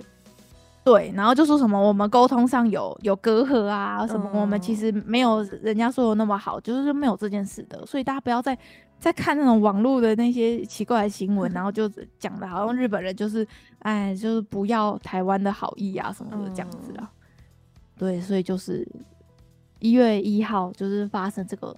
[0.84, 8.54] 对，然后就说什么我们沟通上有有隔阂啊，什么我们其实没有人家说的那么好，就是没有这件事的，所以大家不要再
[9.00, 13.46] 再看那种网络的那些奇怪的新闻，然后就讲的好像日本人就是
[13.80, 17.10] 哎，就是不要台湾的好意啊什么的这样子啊，
[17.96, 18.86] 对，所以就是
[19.78, 21.76] 一月一号就是发生这个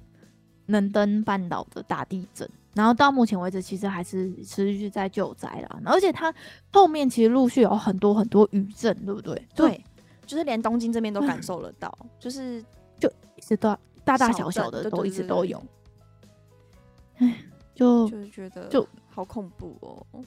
[0.67, 2.49] 能登半岛的大地震。
[2.73, 5.81] 然后到目前为止，其实还是持续在救灾啦。
[5.85, 6.33] 而且它
[6.73, 9.49] 后面其实陆续有很多很多余震，对不对？
[9.57, 9.85] 对，
[10.25, 12.65] 就是连东京这边都感受得到，嗯、就是
[12.99, 15.61] 就一直都大大小小的都一直都有。
[17.21, 17.37] 哎，
[17.75, 20.23] 就就是觉得就好恐怖哦。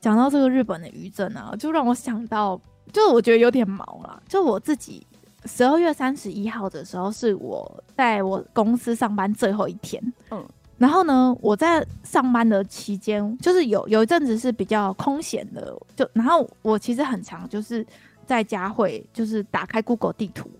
[0.00, 2.60] 讲到这个日本的余震啊，就让我想到，
[2.92, 4.22] 就我觉得有点毛啦。
[4.28, 5.04] 就我自己
[5.46, 10.00] 十二月三十一号的时候，是我在我公司上班最后一天。
[10.30, 10.46] 嗯。
[10.78, 17.84] 然后呢，我在上班的期间，就是有有一阵子是比较空闲的，就然后我其实很常就是
[18.26, 20.50] 在家会就是打开 Google 地图，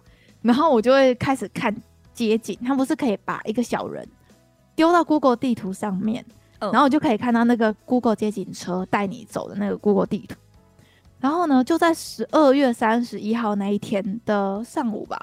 [0.40, 1.76] 然后我就会开始看
[2.14, 2.58] 街景。
[2.64, 4.08] 它不是可以把一个小人
[4.76, 6.24] 丢到 Google 地图上面，
[6.60, 10.36] 然后我就可以看到那个 Google 街景车带你走的那个 Google 地图。
[11.18, 15.18] 然后呢，就在十二月三十一号那一天的上午吧，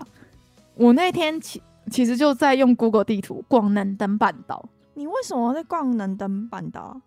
[0.76, 1.62] 我那天其
[1.92, 4.68] 其实就在用 Google 地图逛能登半岛。
[4.96, 7.00] 你为什么在逛能登半岛？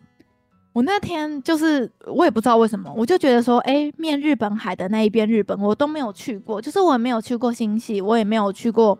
[0.72, 8.98] 我那天就是我也不知道为什么，我就觉得说，哎、欸，面日本海的那一边日本我都没有去过，就是我也没有去过新系，我也没有去过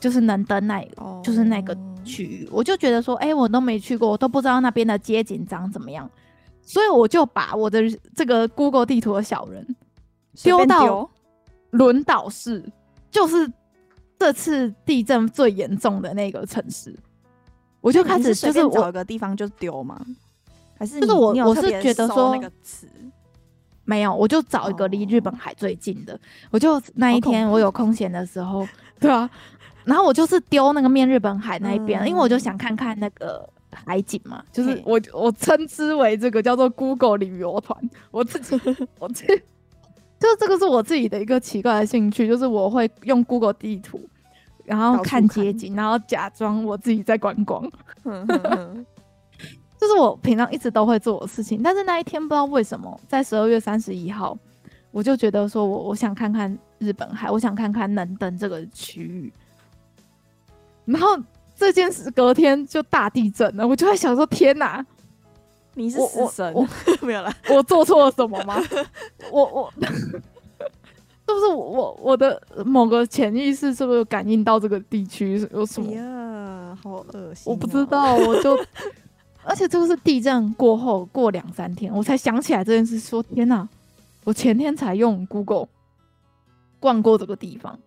[0.00, 1.24] 就是能登那，oh.
[1.24, 6.10] 就是那个区域，我就觉得说，哎、欸，我都没去过，我都不知道那边的街景长怎么样，
[6.62, 7.80] 所以我就把我的
[8.14, 9.76] 这个 Google 地图的小人
[10.42, 11.08] 丢到
[11.70, 12.62] 轮岛市，
[13.10, 13.50] 就是
[14.18, 16.94] 这次地震最严重的那个城市，
[17.80, 19.98] 我就开始就是找一个地方就丢吗？
[20.76, 22.88] 还是就是我我是觉得说那个词。
[23.86, 26.14] 没有，我就找一个离日本海最近的。
[26.14, 26.20] Oh.
[26.52, 28.66] 我就那一天我有空闲的时候，
[28.98, 29.28] 对啊，
[29.84, 34.42] 然后我就是丢那个面日本海那一边，嗯，因为我就想看看那个海景嘛。
[34.50, 37.78] 就是我我称之为这个叫做 Google 旅游团，
[38.10, 38.58] 我自己
[38.98, 39.42] 我自己
[40.18, 44.00] 就这个是我自己的一个奇怪的兴趣，就是我会用 Google 地图，
[44.64, 47.62] 然后看街景，然后假装我自己在观光。
[49.78, 54.38] 就是我平常一直都会做的事情，但是那一天不知道为什么，在十二月三十一号，
[54.90, 59.30] 我就觉得说我我想看看日本海，我想看看能登这个区域。
[60.84, 61.08] 然后
[61.56, 64.84] 这件事隔天就大地震了，我就在想说：天哪，
[65.74, 66.54] 你是死神？
[67.02, 68.60] 没有了，我做错了什么吗？
[69.30, 75.90] 我 我， 是不是我我我的某个潜意识是不是感应到这个地区有什么？
[75.90, 77.52] 哎呀，好恶心哦！
[77.52, 78.58] 我不知道，我就。
[79.46, 82.98] 而且这个是地震过后过两三天，我才想起来这件事。
[82.98, 83.68] 说天哪，
[84.24, 85.68] 我前天才用 Google
[86.80, 87.78] 逛过这个地方，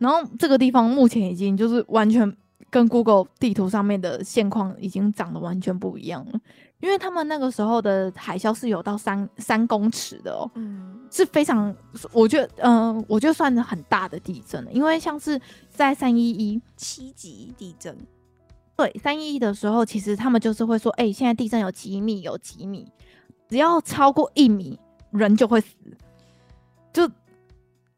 [0.00, 2.36] 然后这个地方目前已经就是完全
[2.70, 6.40] 跟 Google 地图上面的现况已经长得完全不一样了。
[6.80, 11.74] 因为他们那个时候的海啸是有到三三公尺的哦，嗯，是非常，
[12.10, 14.72] 我觉得，嗯、呃，我觉得算是很大的地震了。
[14.72, 17.94] 因为像是在三一一七级地震。
[18.76, 22.90] 对，三一一的时候，其实他们就是会说，哎、欸，现在地震有几米，有几米，
[23.50, 25.76] 只要超过一米，人就会死。
[26.90, 27.06] 就，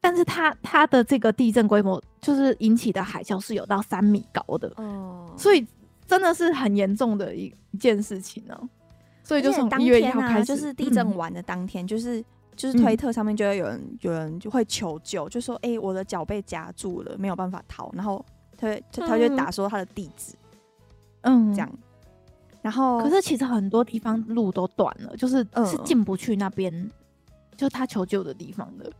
[0.03, 5.65] 但是它它的这个地震规模，就是引起的海啸是有到三米高的，哦，所以
[6.05, 8.67] 真的是很严重的一一件事情呢、喔。
[9.23, 12.21] 所以就是一月一号开始，就是地震完的当天，就是
[12.53, 18.23] 就是推特上面就会有人、嗯、有人就会求救，就说，哎、欸，我的脚被夹住了，没有办法逃，然后
[18.57, 20.33] 他他他就打说他的地址。
[21.21, 21.73] 嗯，这样，
[22.61, 26.91] 然后可是其实很多地方路都断了，就是是进不去那边、嗯，
[27.55, 28.91] 就他求救的地方的。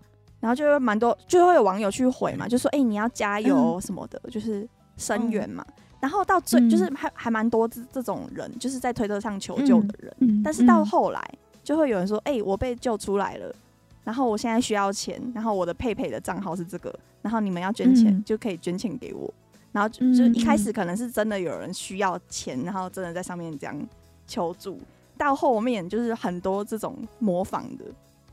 [0.43, 5.63] 然后就会蛮多，就会有网友去回嘛，就说：“哎、欸，你要加油什么的，嗯、就是声援嘛。
[5.69, 10.13] 嗯”然后到最就是还还蛮多这这种人，就是在推特上求救的人。
[10.19, 11.23] 嗯、但是到后来
[11.63, 13.55] 就会有人说：“哎、欸，我被救出来了，
[14.03, 19.33] 然后我现在需要钱，然后我的 PayPay 的账号是这个，然后你们要捐钱、嗯、就可以捐钱给我。”
[19.71, 20.73] 然后就就一开始。
[20.73, 23.87] 可能是真的有人需要钱，嗯、然后真的在上面这样
[24.27, 24.77] 求助，
[25.17, 27.85] 到后面就是很多这种模仿的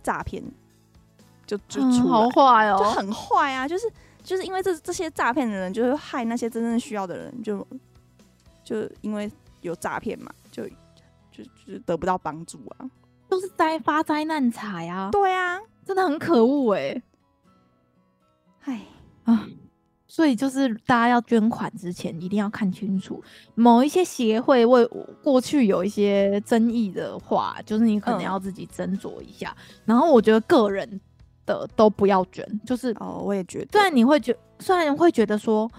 [0.02, 0.42] 诈骗，
[1.50, 3.66] 就就出来、嗯、好坏哦，就很坏啊！
[3.66, 3.90] 就是
[4.22, 7.66] 就是因为这这些诈骗的人，就是害那些真正需要的人，就
[8.62, 9.28] 就因为
[9.62, 10.64] 有诈骗嘛，就
[11.32, 12.88] 就就得不到帮助啊，
[13.28, 15.10] 都是灾发灾难财啊！
[15.10, 17.02] 对啊，真的很可恶哎、欸！
[18.60, 18.80] 唉
[19.24, 19.48] 啊。
[20.06, 23.22] 所以就是大家要捐款之前，一定要看清楚
[23.54, 24.84] 某一些协会为
[25.22, 29.80] 过去有一些争议的话，就是你可能要自己斟酌一下、嗯。
[29.84, 31.00] 然后我觉得个人
[31.50, 33.68] 的都不要捐，就是哦，我也觉得。
[33.72, 35.70] 虽然你会觉，虽然会觉得说，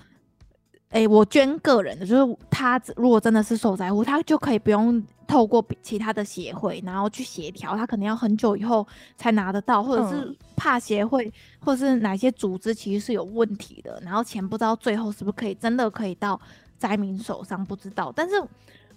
[0.89, 5.03] 哎、欸，我捐个人的，就是他如果真的是受灾户，他就可以不用。
[5.27, 11.31] 透过其他的协会，然后去协调，他可能要很久以后才拿得到，或者是怕协会
[11.61, 16.37] 或者是哪些组织其实是有问题的，然后钱不知道最后是不是可以真的可以到
[16.77, 18.11] 灾民手上，不知道。
[18.13, 18.35] 但是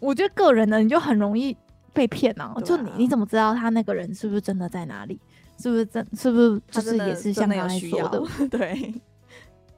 [0.01, 1.57] 我觉得个人呢，你就很容易
[1.93, 2.61] 被骗啊，啊！
[2.63, 5.21] 就你你怎么知道他那个人是不是真的在哪里？
[5.59, 6.07] 是不是真？
[6.17, 8.21] 是不是就是也是像刚才说的？
[8.21, 8.95] 的 对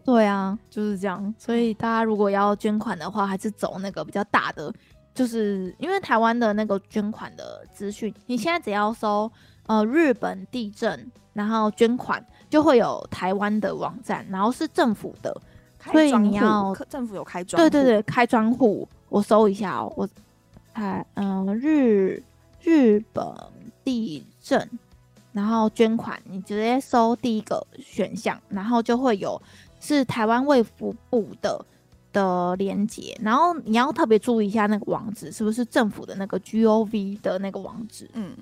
[0.04, 1.34] 对啊，就是这样。
[1.38, 4.72] 所以大家如果要捐款的话，还是走那个比较大的。
[5.14, 9.32] 就是因为台湾的那个捐款的资讯，你现在只要搜
[9.66, 15.34] 呃日本地震，然后捐款就会有台湾的网站，然后是政府的，
[15.90, 20.06] 所以你要政府有开专对对对开专户，我搜一下哦，我
[20.74, 22.22] 台嗯、呃、日
[22.62, 23.24] 日本
[23.82, 24.68] 地震，
[25.36, 29.40] 然后捐款，你直接搜第一个选项，然后就会有
[29.78, 31.64] 是台湾卫福部的。
[32.12, 38.34] 的连接，然后你要特别注意一下那个网址是不是政府的那个 GOV 的那个网址，嗯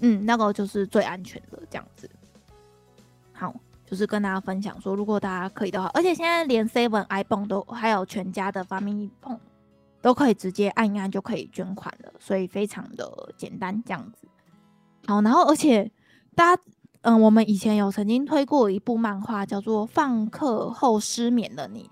[0.00, 2.10] 嗯，那个就是最安全的这样子。
[3.32, 3.54] 好，
[3.86, 9.38] 就是跟大家分享说，如果大家可以的话，而且现在连 Seven、iPhone 都还有全家的 Family Phone
[10.02, 14.26] 都可以直接按一按就可以捐款了，所以非常的简单这样子。
[15.06, 15.88] 好，然后而且
[16.38, 16.62] 大家，
[17.02, 21.82] 嗯、呃，我们以前有曾经推过一部漫画，叫做《放课后失眠的你》。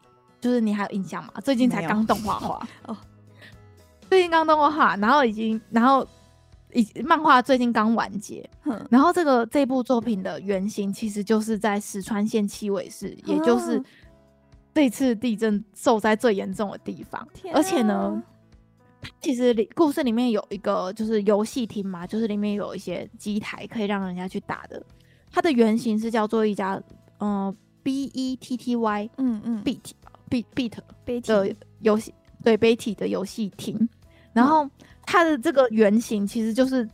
[0.40, 1.32] 就是你还有印象吗？
[1.42, 2.96] 最近才刚动画化 哦，
[4.08, 6.06] 最近刚动画化，然后已经，然后
[6.72, 13.82] 已漫画最近刚完结，嗯、然后这个这部作品的原型其实就是在石川县七尾市，嗯、也就是
[14.72, 18.22] 这次地震受灾最严重的地方，啊、而且呢。
[19.20, 24.82] 其实里故事里面有一个就是游戏厅嘛，就是里面有一些机台可以让人家去打的。
[25.30, 26.80] 它的原型是叫做一家
[27.18, 29.92] 嗯、呃、B E T T Y 嗯嗯 Beat
[30.30, 30.72] Beat
[31.04, 33.88] Beat 的游戏对 Betty 的游戏厅。
[34.32, 34.68] 然后
[35.04, 36.88] 它的这个原型其实就是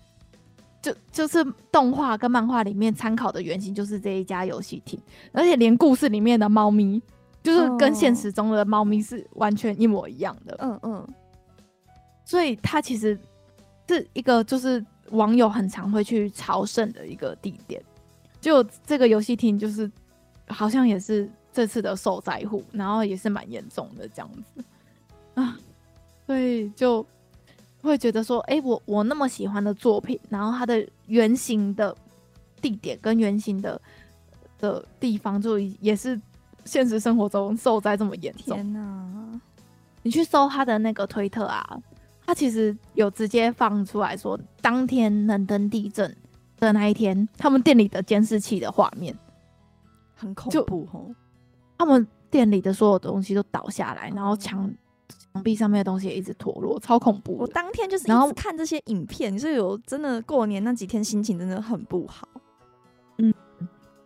[0.80, 5.00] 就就是动画跟漫画里面参考的原型就是这一家游戏厅，
[5.32, 7.00] 而且连故事里面的猫咪
[7.42, 10.56] 就是跟现实中的猫咪是完全一模一样的。
[10.60, 11.08] 嗯嗯。
[12.24, 13.18] 所以它其实
[13.88, 17.82] 是一个就是网友很常会去朝圣的一个地点，
[18.40, 19.90] 就这个游戏厅就是
[20.46, 24.64] 好像也是这次的受灾户，然后也是蛮严重的这样子
[25.34, 25.58] 啊，
[26.26, 27.04] 所以就
[27.82, 31.94] 会觉得说，哎、欸，我我那么喜欢的作品，然后它的原型的
[32.62, 33.78] 地点跟原型的
[34.58, 36.18] 的地方，就也是
[36.64, 38.56] 现实生活中受灾这么严重。
[38.56, 39.40] 天哪！
[40.02, 41.78] 你去搜他的那个推特啊。
[42.24, 46.16] 他其实有直接放出来说，当天能登地震
[46.58, 49.14] 的那一天，他们店里的监视器的画面
[50.14, 51.14] 很恐怖哦。
[51.76, 54.72] 他们店里的所有东西都倒下来，然后墙
[55.32, 57.36] 墙壁上面的东西也一直脱落，超恐怖。
[57.36, 62.26] 我当天就是一直看这些影片，就有真的过年那几天心情真的很不好。
[63.18, 63.34] 嗯，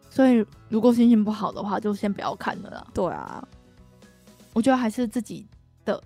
[0.08, 2.86] 所以如果心情不好的话，就先不要看了啦。
[2.94, 3.46] 对啊，
[4.54, 5.46] 我觉得还是自己
[5.84, 6.02] 的。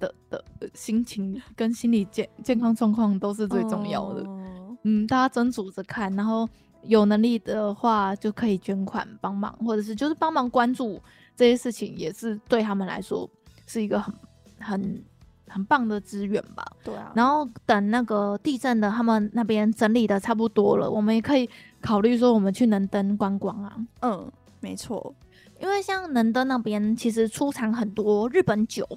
[0.00, 0.44] 的的
[0.74, 4.24] 心情跟心理健健康状况都是最重要的。
[4.24, 4.40] Oh.
[4.82, 6.48] 嗯，大家斟酌着看，然后
[6.82, 11.00] 有能力的话就可以捐款帮忙，或者是就是帮忙关注
[11.36, 13.28] 这些事情，也是对他们来说
[13.66, 14.14] 是一个很
[14.58, 15.04] 很
[15.46, 16.64] 很棒的资源吧。
[16.82, 17.12] 对啊。
[17.14, 21.48] 然后等那个地震的他们那边整理的差不多了，我们也可以
[21.82, 23.76] 考虑说我们去能登观光啊。
[24.00, 25.14] 嗯，没错，
[25.60, 28.88] 因为像能登那边其实出产很多日本酒。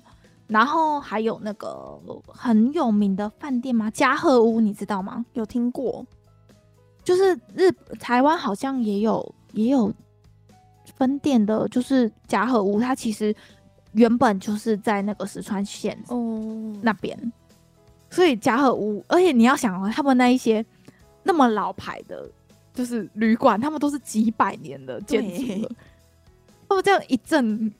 [0.53, 3.89] 然后还有那个很有名的饭店吗？
[3.89, 5.25] 加贺屋，你知道吗？
[5.33, 6.05] 有听过，
[7.03, 9.91] 就是日台湾好像也有也有
[10.95, 13.35] 分店的，就是加贺屋，它其实
[13.93, 17.31] 原本就是在那个石川县哦那边，哦、
[18.11, 20.63] 所以加贺屋，而且你要想哦他们那一些
[21.23, 22.29] 那么老牌的，
[22.75, 25.71] 就是旅馆，他们都是几百年的建筑了，
[26.69, 27.73] 他们对这样一震，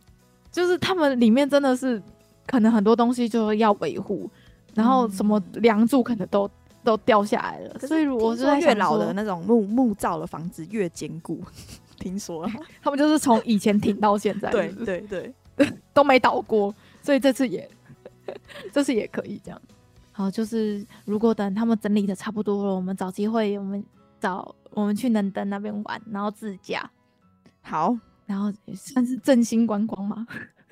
[0.52, 2.02] 就是他们里面真的是。
[2.46, 4.30] 可能很多东西就要维护，
[4.74, 6.52] 然后什么梁柱可能都、嗯、
[6.84, 7.80] 都掉下来了。
[7.80, 11.42] 所以如果是越老的那种木木造的房子越坚固，
[12.00, 12.50] 听说
[12.82, 15.34] 他们就是从以前停到现在对对对，
[15.94, 16.74] 都没倒过。
[17.02, 17.70] 所以这次也
[18.72, 19.62] 这次也可以这样。
[20.12, 23.84] 好，就是如果等他们整理的差不多了，我们找机会，我们
[24.20, 26.90] 找我们去能登那边玩，然后自驾。
[27.62, 30.28] 好，然后也算是振兴观光嘛。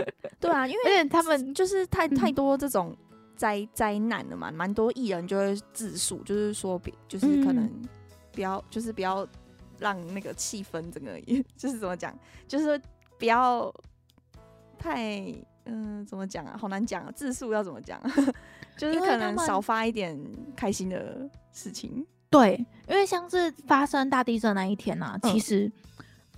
[0.40, 2.96] 对啊，因为他们就是太太多这种
[3.36, 7.70] 灾灾难了嘛，蛮多艺人就会自述，就是说，就是可能
[8.32, 9.28] 不要，就是不要
[9.80, 11.20] 让那个气氛整个，
[11.58, 12.80] 就是怎么讲，就是
[13.18, 13.74] 不要
[14.78, 15.10] 太，
[15.66, 16.56] 嗯、呃，怎么讲啊？
[16.56, 18.00] 好难讲啊，自述要怎么讲？
[18.78, 20.20] 就是可能少发一点
[20.56, 22.06] 开心的事情。
[22.30, 25.72] 对，因为像是发生大地震那一天呢、啊，其实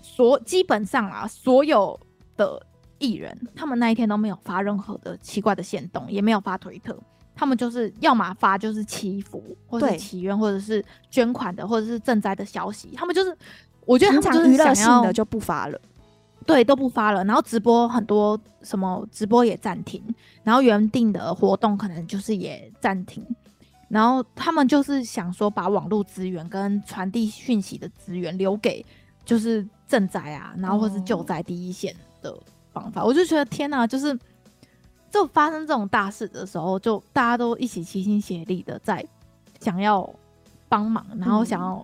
[0.01, 1.99] 所基本上啊，所有
[2.37, 2.65] 的。
[3.03, 6.97] 艺人他们那一天都没有发任何的奇怪的行动，也没有发推特，
[7.35, 12.93] 他们就是要么发就是祈福，或者是祈愿，或者是捐款的，或者是赈灾的消息。
[12.95, 13.37] 他们就是，
[13.85, 15.77] 我觉得他们就是娱乐性的就不发了，
[16.45, 17.25] 对，都不发了。
[17.25, 20.01] 然后直播很多什么直播也暂停，
[20.41, 23.25] 然后原定的活动可能就是也暂停。
[23.89, 28.83] 然后他们就是想说，把网络资源跟传递讯息的资源留给
[29.25, 32.33] 就是赈灾啊，然后或是救灾第一线的。
[32.73, 34.17] 哦方法，我就觉得天哪，就是
[35.11, 39.05] 就发生这种大事的时候，就大家都一起齐心协力的在
[39.59, 40.07] 想要
[40.67, 41.75] 帮忙，然后想要、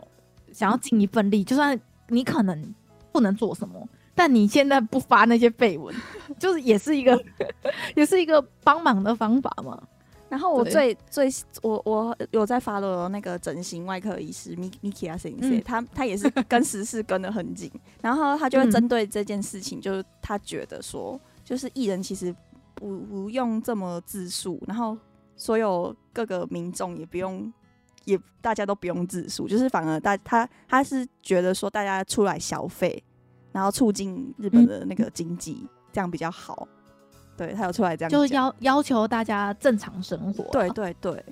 [0.48, 2.76] 嗯、想要尽一份力，就算你可能
[3.12, 5.96] 不能做什么，但你现在不发那些废文，
[6.40, 7.24] 就是也是一个
[7.96, 9.82] 也是一个帮忙的方法嘛。
[10.30, 11.28] 然后我最最
[11.64, 17.72] 我我有在 follow 那个整形外科医师 Miki 啊先生，他他也是跟时事跟的很紧，
[18.02, 22.34] 然后他就会针对这件事情，就是他觉得说，就是艺人其实
[22.76, 24.96] 不不用这么自述，然后
[25.36, 27.52] 所有各个民众也不用，
[28.06, 33.04] 也大家都不用自述，就是反而大他他是觉得说大家出来消费，
[33.52, 36.68] 然后促进日本的那个经济，这样比较好。
[37.48, 40.44] 对他有出来这样，就要要求大家正常生活。
[40.52, 41.24] 对对对，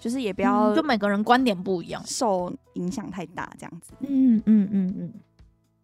[0.00, 3.92] 就是也不要、嗯，就每个人观点不一样，受影响太大这样子。
[4.00, 5.12] 嗯嗯嗯嗯，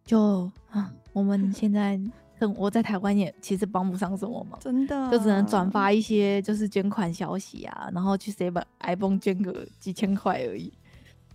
[0.05, 1.99] 就啊，我们 现在
[2.39, 10.71] 生活在台湾也其实帮不上什么嘛，真的，就只能转发一些就是捐款消息啊，然后去 save iPhone 捐个几千块而已。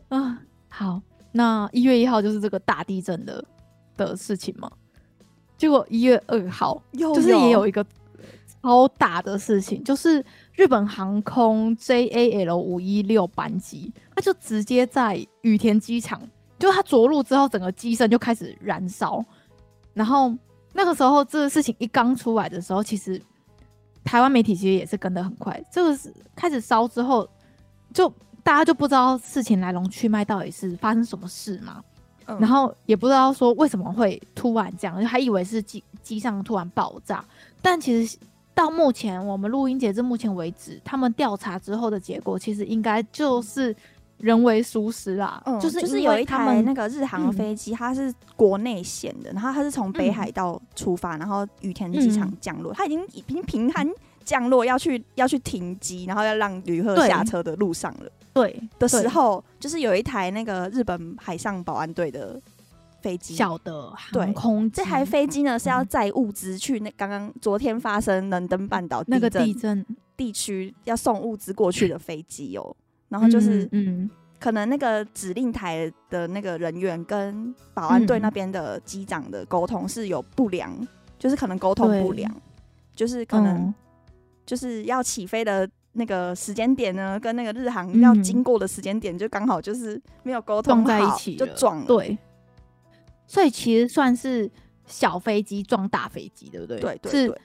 [0.09, 3.45] 啊，好，那一月一号就是这个大地震的
[3.97, 4.71] 的事情嘛。
[5.57, 7.85] 结果一月二号就是也有一个
[8.63, 16.21] 超大的事情，就是日本航空 JAL 五一六班机，它就直接在羽田机场，
[16.59, 19.25] 就它着陆之后，整个机身就开始燃烧。
[19.95, 20.35] 然后
[20.73, 23.21] 那个时候这个事情一刚出来的时候，其实
[24.05, 25.61] 台湾媒体其实也是跟得很快。
[25.73, 27.29] 这个是开始烧之后，
[27.93, 31.83] 就大家就不知道事情来龙去脉到底是发生什么事嘛。
[32.39, 37.25] 然后也不知道说为什么会突然这样，就还以为是机机上突然爆炸。
[37.63, 38.19] 但其实
[38.59, 43.75] 到目前我们录音截至目前为止，他们调查之后的结果，其实应该就是
[44.17, 45.41] 人为疏失啦。
[45.47, 53.89] 嗯，就是就是有一台那个日航飞机，它是国内线的，然后它是从北海道出发，然后羽田机场降落，它已经已经平安
[54.25, 58.11] 降落，要去要去停机，然后要让旅客下车的路上了。
[58.35, 62.41] 对的时候，就是有一台那个日本海上保安队的
[63.01, 64.71] 飞机，小的航空。
[64.71, 69.85] 这台飞机呢是要载物资去那刚刚昨天发生能登半岛那个地震
[70.17, 72.77] 地区要送物资过去的飞机哦。
[73.09, 80.71] 然后就是，嗯，可能那个指令台的那个人员跟保安队那边的机长的沟通是有不良，
[81.19, 82.31] 就是可能沟通不良，
[82.95, 83.73] 就是可能
[84.45, 85.69] 就是要起飞的。
[85.93, 91.87] 那个时间点呢，跟那个日航要经过的时间点，就刚好就是没有沟通在一起，就撞了。
[91.87, 92.17] 对，
[93.29, 94.51] 所以其实算是
[94.87, 96.81] 小飞机撞大飞机，对不对？
[96.81, 97.41] 对对对，是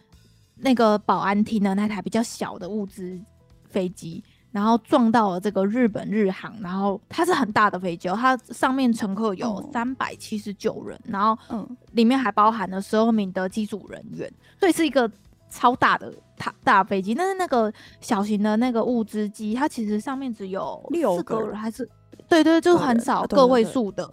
[0.55, 3.21] 那个保安厅的那台比较小的物资
[3.69, 15.07] 飞机，然后撞到了这个日本日航，然后它是很大的飞机，它上面乘客有三百七十九人，然后嗯，里面还包含了十二名的机组人员，所以是一个。
[15.55, 17.71] 超大的大大飞机，但是那个
[18.01, 21.87] 小型的那个物资机，它其实上面只有六个人，还是
[22.27, 24.11] 对，对对，就很少个位数的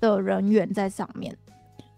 [0.00, 1.36] 的人员在上面，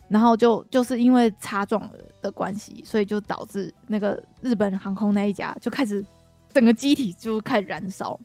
[0.08, 1.90] 然后就就是因为擦撞
[2.22, 6.04] 的关系，所以就导致那个日本航空那一家就开始
[6.52, 8.18] 整个机体就开始燃烧，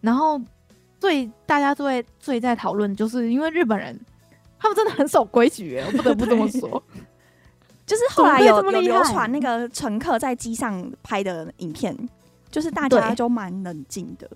[0.00, 0.40] 然后
[0.98, 3.98] 最大家最最在讨论，就是因为日本人
[4.58, 6.82] 他们真的很守规矩，我不得不这么说。
[7.86, 11.96] 就是后来有有流传那个乘客在机上拍的影片，
[12.48, 14.30] 就是大家都蛮冷静的，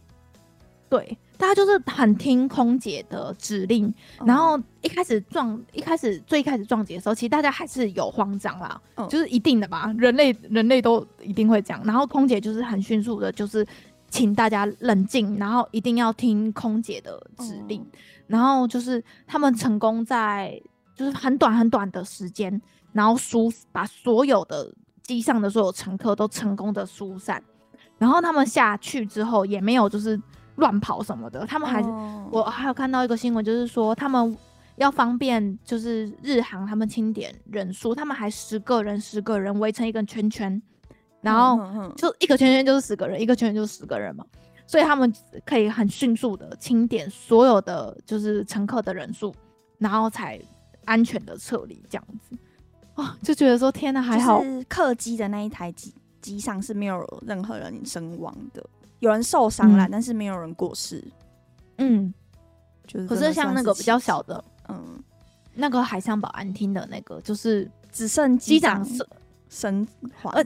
[0.89, 3.93] 对，大家就是很听空姐的指令。
[4.25, 11.83] 然后一开始撞，一开始最开始撞击的时候，其实大家还是有慌张啦，就是一定的吧，人类人类都一定会这样。
[11.85, 13.67] 然后空姐就是很迅速的，就是
[14.09, 17.85] 请大家冷静，然后一定要听空姐的指令。
[18.27, 20.61] 然后就是他们成功在
[20.97, 22.61] 就是很短很短的时间。
[22.93, 24.73] 然后疏把所有的
[25.03, 27.43] 机上的所有乘客都成功的疏散，
[27.99, 30.17] 然后他们下去之后也没有就是
[30.57, 34.37] 乱跑什么的，他们还是、哦、我还有看到一个新闻，就是说他们
[34.77, 40.61] 要方便就是日航他们清点人数，他们还十个人十个人围成一个圈圈，
[41.21, 44.25] 然后就一个圈圈就是十个人，一个圈圈就是十个人嘛，
[44.67, 45.13] 所以他们
[45.45, 49.35] 可以很迅速的清点所有的就是乘客的人数，
[49.79, 50.41] 然后才
[50.85, 52.37] 安全的撤离这样子。
[52.97, 54.43] 哦，就觉得说天哪，还好。
[54.69, 58.65] 客机的那一台机机上是没有任何人身亡的，
[59.05, 61.03] 有人受伤了，嗯、但是没有人过世。
[61.79, 62.13] 嗯，
[62.87, 65.03] 就是可是像那个比较小的，嗯，
[65.55, 68.87] 那个海上保安厅的那个，就是只剩机长
[69.49, 70.45] 生还，呃，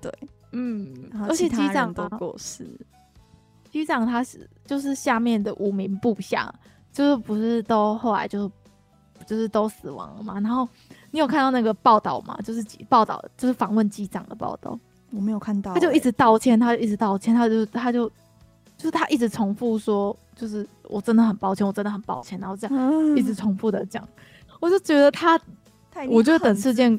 [0.00, 0.12] 对，
[0.52, 2.68] 嗯，而且机长都过世，
[3.70, 6.52] 机长他是就是下面的五名部下，
[6.92, 8.50] 就是不是都后来就
[9.26, 10.68] 就是都死亡了嘛，然后。
[11.12, 12.36] 你有看到那个报道吗？
[12.44, 14.78] 就是报道，就是访问机长的报道。
[15.10, 18.08] 我没有看到、欸，他就一直道歉，他就一直道歉，他就他就
[18.76, 24.06] 就是他一直重复说，就是我真的很抱歉，我真的很抱歉，然后这样一直重复的讲，
[24.60, 25.40] 我就觉得他，
[26.08, 26.98] 我觉得等事件，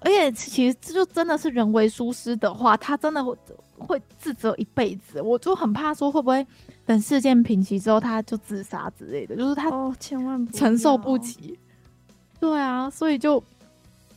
[0.00, 3.36] 而且其实这就真的是人为疏失的话，他真的会
[3.78, 5.22] 会自责一辈子。
[5.22, 6.46] 我就很怕说会不会
[6.84, 11.58] 等事件平息之后，他就自杀之类的，就是他哦，千万承受不起。
[12.38, 13.42] 对啊，所以就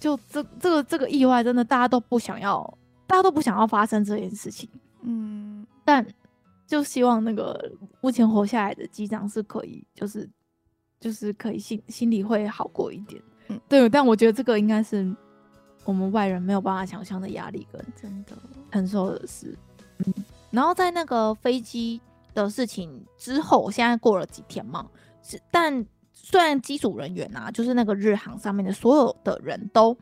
[0.04, 2.62] 就这这个这个意外，真的大家都不想要，
[3.08, 4.70] 大家都不想要发生这件事情。
[5.02, 6.06] 嗯，但
[6.68, 10.30] 就希望那个目前活下来的机长是可以，就是
[11.00, 13.24] 就是可以心心里会好过一点。
[13.48, 15.10] 嗯，对，但我觉得这个应该是
[15.86, 18.36] 我们外人没有办法想象的压力跟真的
[18.74, 19.58] 承受的事。
[20.00, 20.14] 嗯，
[20.52, 22.02] 然后在那个飞机
[22.34, 24.86] 的事情之后，现在过了几天嘛，
[25.22, 25.86] 是但
[26.24, 29.96] 虽然机组人员啊，就是那个日航上面的所有的人都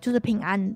[0.00, 0.74] 就是平安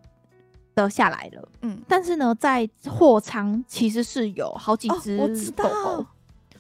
[0.75, 5.17] 的下来了，嗯，但是呢，在货舱其实是有好几只
[5.53, 5.71] 狗狗。
[5.71, 6.07] 哦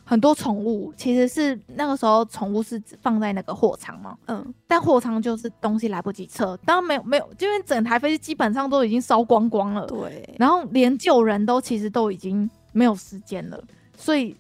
[0.09, 13.62] 很多宠物其实是那个时候宠物是放在那个货舱嘛，嗯，但货舱就是东西来不及撤，当然没有没有，因为整台飞机基本上都已经烧光光了，对，然后连救人都其实都已经没有时间了，
[13.99, 14.34] 所以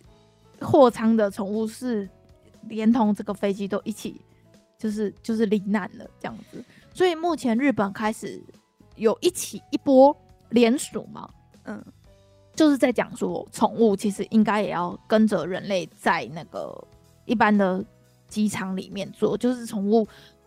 [0.58, 2.08] 货舱的宠物是
[2.68, 4.20] 连同这个飞机都一起
[4.78, 8.42] 就是就是罹难了这样子，所以目前日本开始
[8.96, 10.16] 有一起一波
[10.50, 11.28] 连署嘛，
[11.64, 11.84] 嗯。
[12.54, 16.76] 就是在讲说，宠物其实应该也要跟着人类在那个
[17.24, 17.84] 一般的
[18.26, 20.04] 机场里面做，就是宠物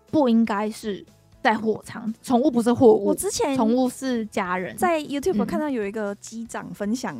[0.09, 1.05] 不应该是
[1.41, 3.05] 在货舱，宠物不是货物。
[3.05, 7.17] 我之前宠物是家人，在 YouTube 看到有一个机长分享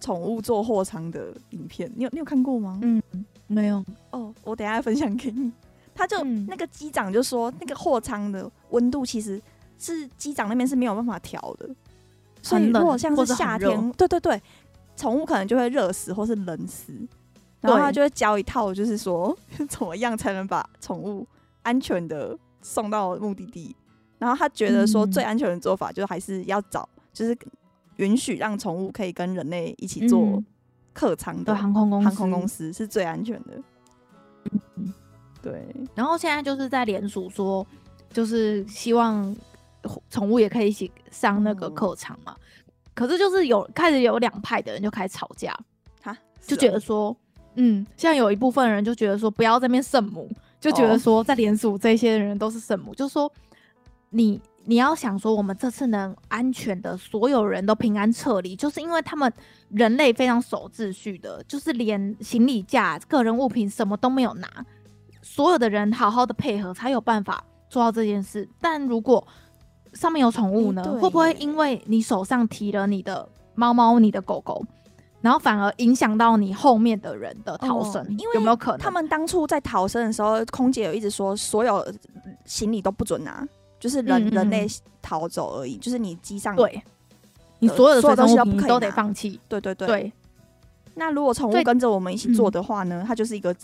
[0.00, 2.80] 宠物坐货舱的影片，你有你有看过吗？
[2.82, 3.02] 嗯，
[3.50, 3.84] 没有。
[4.10, 5.50] 哦，我等一下分享给你。
[5.92, 9.42] 他就、嗯、那个机长就说，那个货舱的温度其实
[9.76, 11.68] 是机长那边是没有办法调的。
[12.40, 14.40] 所以如果像是夏天，对对对，
[14.96, 16.94] 宠物可能就会热死或是冷死，
[17.60, 19.36] 然后他就会教一套，就是说
[19.68, 21.26] 怎么样才能把宠物
[21.62, 23.74] 安全的送到目的地。
[24.18, 27.36] 然后他觉得说最安全的做法，就还是要找，就是
[27.96, 30.42] 允许让宠物可以跟人类一起坐
[31.00, 33.62] 客舱的航空公司，航空公司是最安全的。
[34.76, 34.92] 嗯，
[35.40, 35.66] 对。
[35.94, 37.66] 然后现在就是在联署说，
[38.12, 39.34] 就是希望。
[40.10, 42.36] 宠物也可以一起上那个客舱嘛？
[42.38, 45.58] 嗯、可是就是有开始有两派的人就开始吵架，
[46.02, 47.16] 哈，就觉得说，
[47.54, 50.30] 嗯，现在有一部分人就觉得说，不要这边圣母，
[50.60, 53.32] 就觉得说在联署这些人都是圣母，哦、就是说
[54.10, 59.32] 你你要想说，我们这次能安全的所有人都平安撤离，就是因为他们
[59.70, 64.48] 人类非常守秩序的，就是连行李架、个人物品什么都没有拿，
[65.22, 68.48] 所有的人好好的配合才有办法做到这件事。
[68.60, 69.26] 但如果
[69.94, 74.64] 上面有宠物呢，会不会因为你手上提了你的猫猫、你的狗狗，
[75.20, 78.06] 然后反而影响到你后面的人的逃生？
[78.18, 78.78] 因为有没有可能？
[78.78, 81.84] 他们当初在逃生的时候，空姐有一直说，所有
[82.44, 83.44] 行李都不准拿，
[83.80, 84.68] 就是人人类
[85.02, 85.76] 逃走而已。
[85.78, 86.80] 就是你机上对，
[87.58, 89.40] 你所有的东西都不可以都得放弃。
[89.48, 90.12] 对对对对。
[90.94, 93.02] 那如果宠物跟着我们一起做的话呢？
[93.06, 93.54] 它就是一个，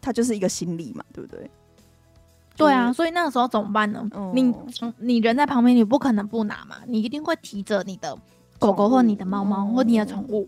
[0.00, 1.50] 它就是一个行李嘛，对不对？
[2.54, 4.06] 对啊，所以那个时候怎么办呢？
[4.14, 4.54] 嗯、你
[4.98, 8.14] 你人在旁边，你不可能不拿嘛，你一定会提着你的
[8.58, 10.46] 狗狗或你的猫猫或你的宠物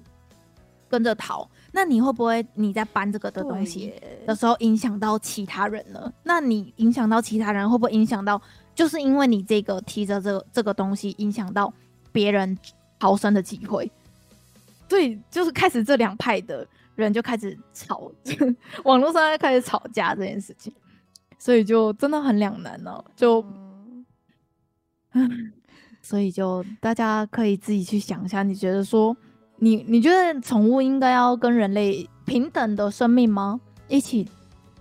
[0.88, 1.48] 跟着逃。
[1.72, 3.94] 那你会不会你在搬这个的东西
[4.26, 6.12] 的时候影响到其他人呢？
[6.22, 8.40] 那你影响到其他人，会不会影响到？
[8.74, 11.72] 就是因为你这个提着这个这个东西，影响到
[12.12, 12.58] 别人
[12.98, 13.90] 逃生的机会。
[14.88, 18.10] 所以就是开始这两派的人就开始吵，
[18.84, 20.72] 网络上就开始吵架这件事情。
[21.36, 23.44] 所以就真的很两难呢，就，
[25.12, 25.52] 嗯，
[26.00, 29.14] 所以就大家可以自己去想一下，你觉得说，
[29.56, 33.60] 你你觉得宠物应该要跟人类平等的生命吗？
[33.88, 34.26] 一起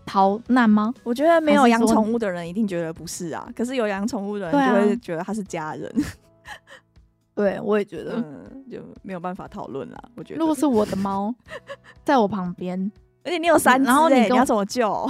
[0.06, 0.94] 逃难吗？
[1.04, 5.94] 我觉得没有养宠物的人一定觉得不是啊，可是有养宠物的人就会觉得他是家人。
[7.36, 9.98] 对，我也觉得，嗯，就没有办法讨论了。
[10.16, 11.34] 我觉得，如果是我的猫
[12.04, 12.92] 在我旁边，
[13.24, 15.10] 而且你有三只，然后你你要怎么救？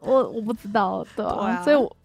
[0.00, 1.96] 我我不知道，对啊，对啊，所以我，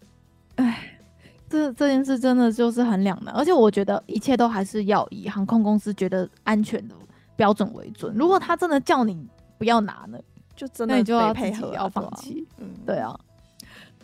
[0.54, 1.00] 哎，
[1.48, 6.94] 这这件事真的就是很两难，而且我觉得一切都还是要以航空公司觉得安全的
[7.34, 8.14] 标准为准。
[8.14, 9.26] 如果他真的叫你
[9.58, 10.16] 不要拿呢，
[10.58, 12.44] 就真的你就要配合，要放弃。
[12.58, 13.18] 嗯，对啊。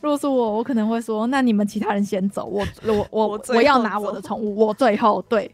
[0.01, 5.53] 如果是我，我可能会说，那你们其他人先走，我我我我，我 要拿我的宠物，我最后对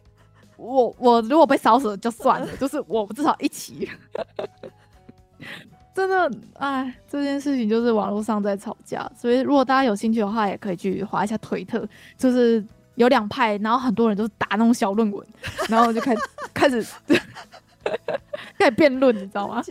[0.56, 3.88] 我我如果被烧死了就算了，就是我至少一起。
[5.94, 11.86] 真的，哎，这件事情就是网络上在吵架，所以如果大家有兴趣的话，也可以去划一下推特，
[12.18, 12.64] 就是
[12.96, 15.26] 有两派，然后很多人都是打那种小论文，
[15.68, 16.22] 然后就开始
[16.52, 16.86] 开始
[18.58, 19.62] 开始辩论，你知道吗？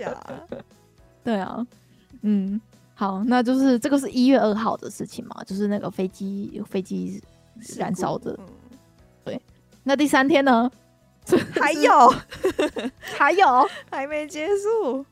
[1.29, 1.63] 对啊，
[2.23, 2.59] 嗯，
[2.95, 7.21] 好，那就是这个是一月二号的事情嘛，就是那个飞机飞机
[7.77, 8.35] 燃烧的，
[9.23, 9.39] 对。
[9.83, 10.71] 那第三天呢？
[11.51, 12.11] 还有，
[12.99, 15.05] 还有，还没结束。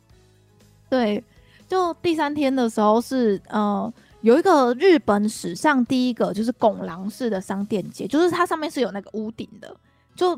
[0.89, 1.23] 对，
[1.69, 9.71] 就第三天的时候是呃，有一个日本史上第一个就是拱廊式的商店街，就是它上面是有那个屋顶的。
[10.15, 10.35] 就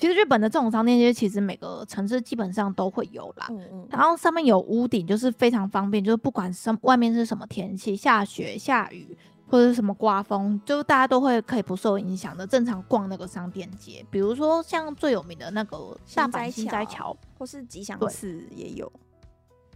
[0.00, 3.48] 其实日本的这种商店街，其实每个城市基本上都会有啦。
[3.50, 3.86] 嗯嗯。
[3.90, 9.14] 然后上面有屋顶，就是非常方便，就是不管什外面是什么天气，下雪下雨，
[9.46, 14.02] 或者是什么刮风，就大家都会可以不受影响的正常逛那个商店街。
[14.10, 18.90] 比如说像最有名的那个大阪心斋桥，或是吉祥寺也有。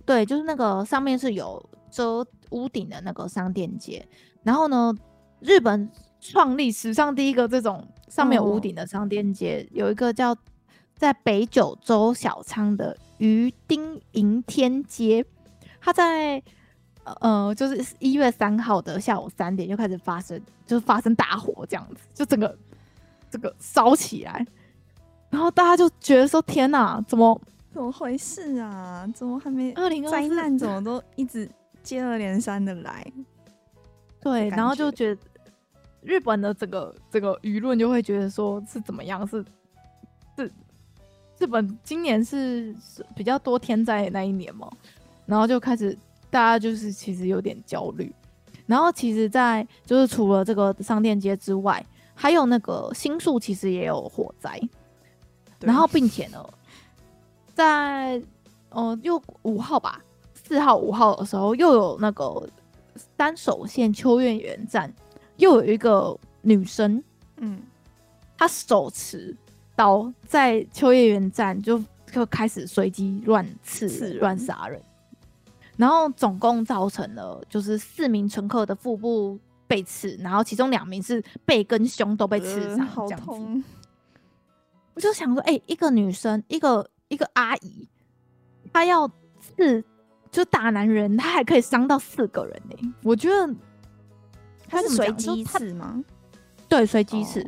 [0.07, 4.07] 对，就是那个上面是有遮屋顶的那个商店街。
[4.43, 4.95] 然后呢，
[5.41, 5.91] 日本
[6.25, 10.35] 创立史上第一个这种上面有屋顶的商店街，哦、有一个叫
[10.97, 15.25] 在北九州小仓的鱼丁银天街，
[15.81, 16.43] 它在。
[17.21, 22.57] 呃，就是一月三号的下午三点就开始发生，就是发生大火这样子，就整个
[23.31, 24.43] 这个烧起来，
[25.29, 27.39] 然后大家就觉得说：“天哪，怎么
[27.71, 29.07] 怎么回事啊？
[29.15, 30.59] 怎么还没 二零灾难？
[30.59, 31.47] 怎么都一直
[31.83, 33.07] 接二连三的来？”
[34.23, 35.21] 对，然后就觉得
[36.05, 39.27] 日本的整个这个舆论就会觉得说是怎么样？
[39.27, 39.45] 是
[40.37, 40.53] 是
[41.39, 42.75] 日本今年是
[43.17, 44.71] 比较多天灾的那一年嘛？
[45.27, 45.97] 然后就开始。
[46.31, 48.13] 大家就是其实有点焦虑，
[48.67, 54.61] 然后其实，在就是除了这个商店街之外，还有那个新宿其实也有火灾，
[55.61, 56.45] 然后并且呢，
[57.55, 58.21] 在
[58.71, 60.03] 呃又五号吧，
[60.35, 62.49] 四号五号的时候又有那个
[63.17, 64.93] 单手线秋叶原站
[65.37, 67.03] 又有一个女生，
[67.39, 67.61] 嗯，
[68.39, 69.37] 她手持
[69.77, 74.81] 刀在秋叶原站就就开始随机乱刺乱杀人。
[75.77, 83.65] 然后总共造成了就是四名乘客的腹部被刺，然后其中两名是背跟胸都被刺伤，呃，好痛。
[84.95, 87.89] 我就想说，哎、欸，一个女生，一个一个阿姨，
[88.73, 89.11] 她要
[89.41, 89.83] 刺
[90.31, 92.93] 就打男人，她还可以伤到四个人呢，欸。
[93.03, 93.53] 我觉得
[94.75, 96.03] 她是随机刺吗？
[96.69, 97.47] 对，随机刺。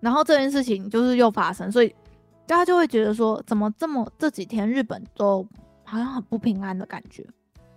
[0.00, 1.94] 然后这件事情就是又发生，所以
[2.46, 5.46] 大家就会觉得说，怎么这么这几天日本都。
[5.88, 7.24] 好像很不平安的感觉，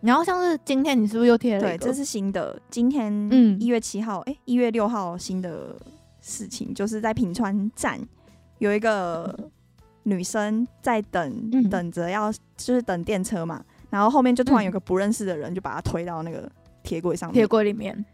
[0.02, 1.62] 然后像是今天你是不是又贴了？
[1.62, 2.60] 对，这是新的。
[2.72, 5.76] 今天嗯，一月七号，哎、嗯，一月六号新的
[6.20, 8.00] 事情，就是在平川站
[8.58, 9.52] 有一个
[10.02, 16.52] 女生在等，嗯、等着要就是等电车嘛，然后后面就突然有个不认识的人就把她推到那个
[16.84, 18.06] 铁轨上面，铁轨里面，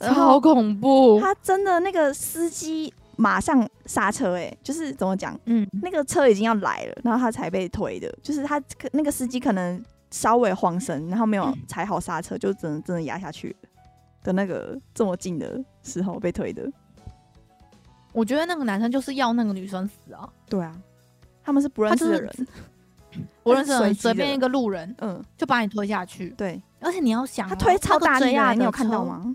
[0.00, 1.20] 超恐怖。
[1.20, 2.92] 他真的那个司机。
[3.20, 5.36] 马上刹车，欸，哎，就是怎么讲？
[5.46, 8.08] 嗯，那个车已经要来了，然后他才被推的。
[8.22, 13.56] 就是他那个司机可能稍微慌神，然后没有踩好刹车，就真的真的压下去
[14.22, 16.70] 的那个这么近的时候被推的。
[18.12, 20.32] 我觉得那个男生就是要那个女生死啊！
[20.48, 20.80] 对啊，
[21.42, 22.46] 他们是不认识的人，
[23.10, 26.30] 就是、不认识的人，随便一个路人，嗯，就把你推下去。
[26.30, 29.34] 对，而且你要想，他推超大力啊，你有看到吗？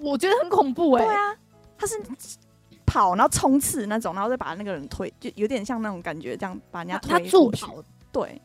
[0.00, 1.06] 我觉得很恐怖哎、欸。
[1.06, 1.36] 对啊，
[1.78, 2.00] 他是。
[2.88, 7.82] 跑，然后冲刺那种，然后再把那个人推，就有点像那种感觉，这样把人家推他助跑，
[8.12, 8.40] 对，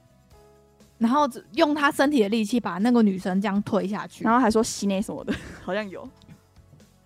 [0.97, 5.33] 然后用他身体的力气把那个女生这样推下去，然后还说洗内什么的，
[5.63, 6.09] 好像有，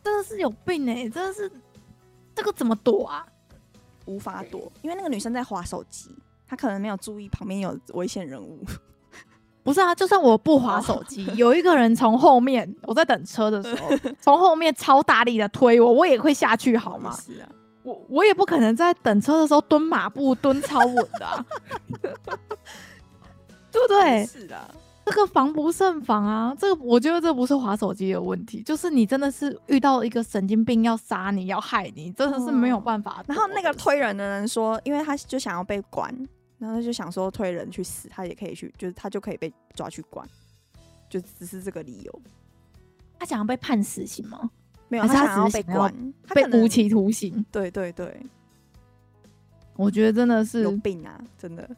[0.02, 1.52] 真的是有病哎、欸，真的是
[2.34, 3.28] 这个怎么躲啊？
[4.06, 6.16] 无法躲，因为那个女生在划手机，
[6.48, 8.64] 她可能没有注意旁边有危险人物。
[9.64, 13.90] 不是啊，就算我不划手机，有一个人从后面，我在等车的时候，
[14.22, 17.12] 从后面超大力的推我，我也会下去，好吗？
[17.20, 17.50] 是啊，
[17.82, 21.44] 我我也不可能在等车的时候蹲马步，蹲超稳的、啊，
[23.72, 24.24] 对不对？
[24.28, 24.56] 是的，
[25.04, 26.56] 这个防不胜防啊！
[26.60, 33.26] 这个我觉得这不是滑手机的问题，就是你真的是遇到一个神经病要杀你要害你，真的是没有办法、嗯。
[33.30, 36.16] 然后那个推人的人说，因为他就想要被关。
[36.58, 40.28] 然后他就想说推人去死，他也可以去，就是他就可以被抓去关，
[41.10, 42.22] 就只是这个理由。
[43.20, 44.50] 他想要被判死刑吗？
[44.88, 47.46] 没有，他想要被关，被无期徒刑。
[47.52, 48.26] 对对对，
[49.76, 51.70] 我觉得真的是有病啊，真的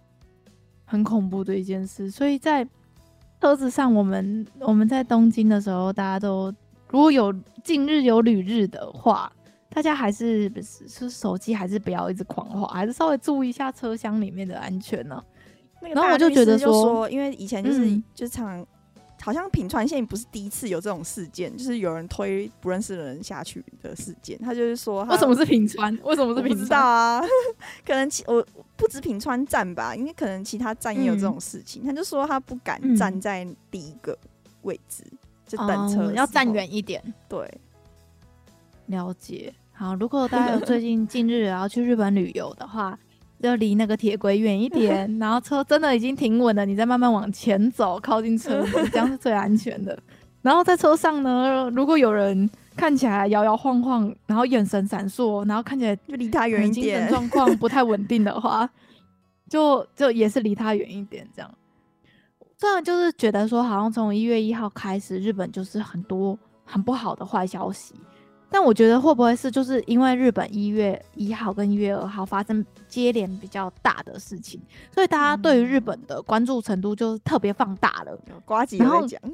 [0.86, 2.11] 很恐怖的一件事。
[2.11, 2.67] 所以在
[3.41, 6.53] 车子上，我们我们在东京的时候，大家都
[6.89, 9.32] 如果有近日有旅日的话。
[9.78, 15.23] 大家还是不是是手机还是不要一直狂滑，还是稍微注意一下车厢里面的安全呢、啊？
[15.80, 18.65] 那个，然后我就觉得说，因为以前就是、嗯、就是常
[19.21, 24.36] 好像品川县不是第一次有这种事件，就是有人推不认识的人下去的事件。
[24.39, 25.95] 他就是说，为什么是品川？
[26.03, 26.57] 为什么是品川？
[26.57, 27.21] 不知道啊，
[27.86, 28.43] 可能其我
[28.75, 31.84] 不止品川站吧，因为可能其他站也有这种事情。
[31.84, 34.17] 嗯、他就说他不敢站在第一个
[34.63, 37.13] 位置，嗯、就等车、嗯、要站远一点。
[37.30, 37.47] 对，
[38.88, 39.53] 了解。
[39.80, 42.97] 好，如果大家有最近近日要去日本旅游的话，
[43.39, 49.95] 就离那个铁轨远一点， 然后车真的已经停稳了，你再慢慢往前走，靠近车门，这样是最安全的。
[50.41, 58.67] 然后在车上呢，如果有人看起来摇摇晃晃，然后眼神闪烁，然后看起来就离他远一点，精神状况不太稳定的话，
[59.47, 61.51] 就就也是离他远一点，这样。
[62.57, 67.93] 虽然就是觉得说，好像从一月一号开始，日本就是很多很不好的坏消息。
[68.49, 74.59] 但我觉得会不会是就是因为日本一月一号跟一月二号发生接连比较大的事情，
[74.93, 78.17] 所以大家对于日本的关注程度就特别放大了。
[78.45, 79.21] 瓜吉然后讲，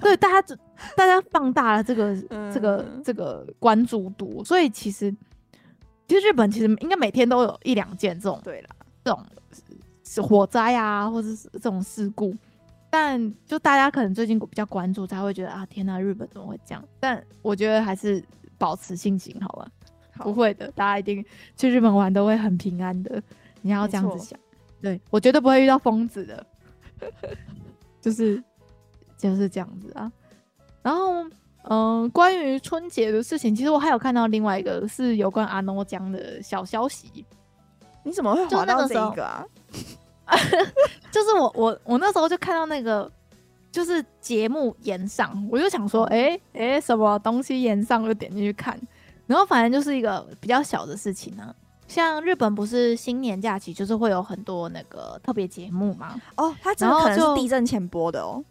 [0.00, 0.56] 对，大家
[0.96, 5.14] 大家放大了这个、嗯、这个这个关注度，所以其实
[6.06, 8.68] 其实日本其实应该每天都有一两件这种对啦，
[9.04, 9.24] 这种
[10.04, 12.32] 是火灾啊，或者是这种事故。
[12.94, 16.84] 但就大家可能最近比较关注，才会觉得啊，天呐，日本怎么会这样？
[17.00, 18.22] 但我觉得还是
[18.58, 19.66] 保持信心，好吧？
[20.14, 21.24] 好，不会的，大家一定
[21.56, 23.22] 去日本玩都会很平安的。
[23.62, 24.38] 你要这样子想，
[24.82, 26.46] 对，我绝对不会遇到疯子的，
[27.98, 28.44] 就是
[29.16, 30.12] 就是这样子啊。
[30.82, 31.24] 然后，
[31.62, 37.24] 嗯、呃，关于春节的事情，其实我还有看到另外一个是有关阿诺江的小消息。
[38.02, 39.42] 你怎么会滑到这一个啊？
[41.10, 43.10] 就是我我我那时候就看到那个
[43.70, 48.78] 就是节目延上，我就想说，哎、欸、哎、欸，什么东西延上，我就点进去看，
[49.26, 51.54] 然后反正就是一个比较小的事情呢、啊。
[51.88, 56.20] 像日本不是新年假期，就是会有很多那个特别节目吗。
[56.36, 58.42] 哦，它真的可能是地震前播的哦。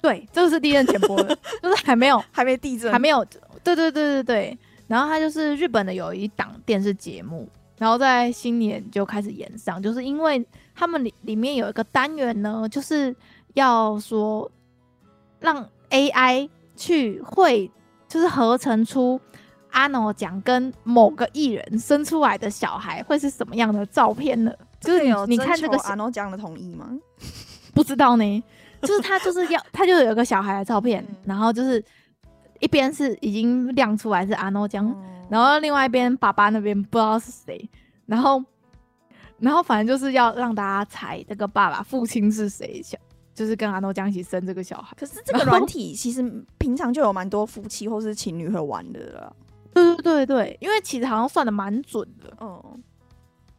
[0.00, 3.24] 对，这个是地震前播的， 就是还没有还没地震，还没有。
[3.64, 4.58] 对对对对对。
[4.86, 7.48] 然后它就是日本的有一档电视节目。
[7.76, 10.44] 然后在新年就开始演上，就是因为
[10.78, 13.14] 他们里里面有一个单元呢，就是
[13.54, 14.48] 要说
[15.40, 17.68] 让 AI 去会，
[18.06, 19.20] 就是合成出
[19.72, 24.52] 阿诺奖跟某个艺人生出来的小孩会是什么样的照片呢？
[24.80, 26.96] 就是你你看这个阿诺奖的同意吗？
[27.74, 28.44] 不知道呢，
[28.82, 31.84] 就是他就是要他就有一个小孩的照片，然后就是
[32.60, 34.94] 一边是已经亮出来是阿诺奖。
[35.28, 37.68] 然后另外一边，爸爸那边不知道是谁，
[38.06, 38.42] 然后，
[39.38, 42.98] 然后反正就是要让大家猜这个爸爸父亲是谁，小
[43.34, 44.96] 就是跟阿诺江一起生这个小孩。
[44.98, 46.22] 可是这个软体其实
[46.58, 49.36] 平常就有蛮多夫妻或是情侣会玩的了。
[49.74, 52.36] 对对对对，因为其实好像算的蛮准的。
[52.40, 52.82] 嗯，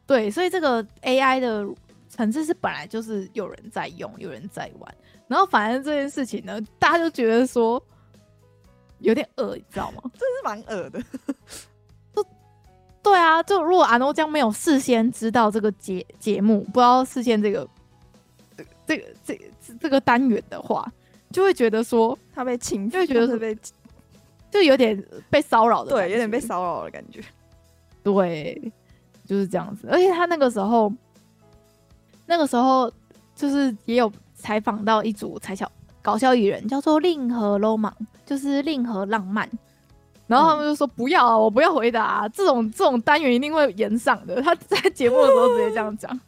[0.06, 1.68] 对，所以这个 AI 的
[2.10, 4.96] 层次是本来就是有人在用，有人在玩。
[5.28, 7.82] 然后反正这件事情呢，大家就觉得说。
[9.02, 10.02] 有点恶，你知道吗？
[10.12, 11.02] 真是蛮恶的。
[13.02, 17.68] 对啊，就如果阿诺江没有事先知道这个节节目，不知道事先这个
[18.86, 19.46] 这个这个、
[19.80, 20.92] 这个单元的话，
[21.32, 23.58] 就会觉得说他被侵，就会觉得是被，
[24.52, 27.22] 就有点被骚扰的，对，有点被骚扰的感觉。
[28.04, 28.72] 对，
[29.26, 29.88] 就是这样子。
[29.92, 30.92] 而且他那个时候，
[32.26, 32.92] 那个时候
[33.36, 35.72] 就是也有采访到一组才小。
[36.02, 37.92] 搞笑艺人叫做令和 Roman，
[38.26, 39.48] 就是令和浪漫。
[40.30, 46.20] 然后他们就说：“不要啊，我不要回答啊，这种这种单元一定会延上的。”他在节目的时候直接这样讲，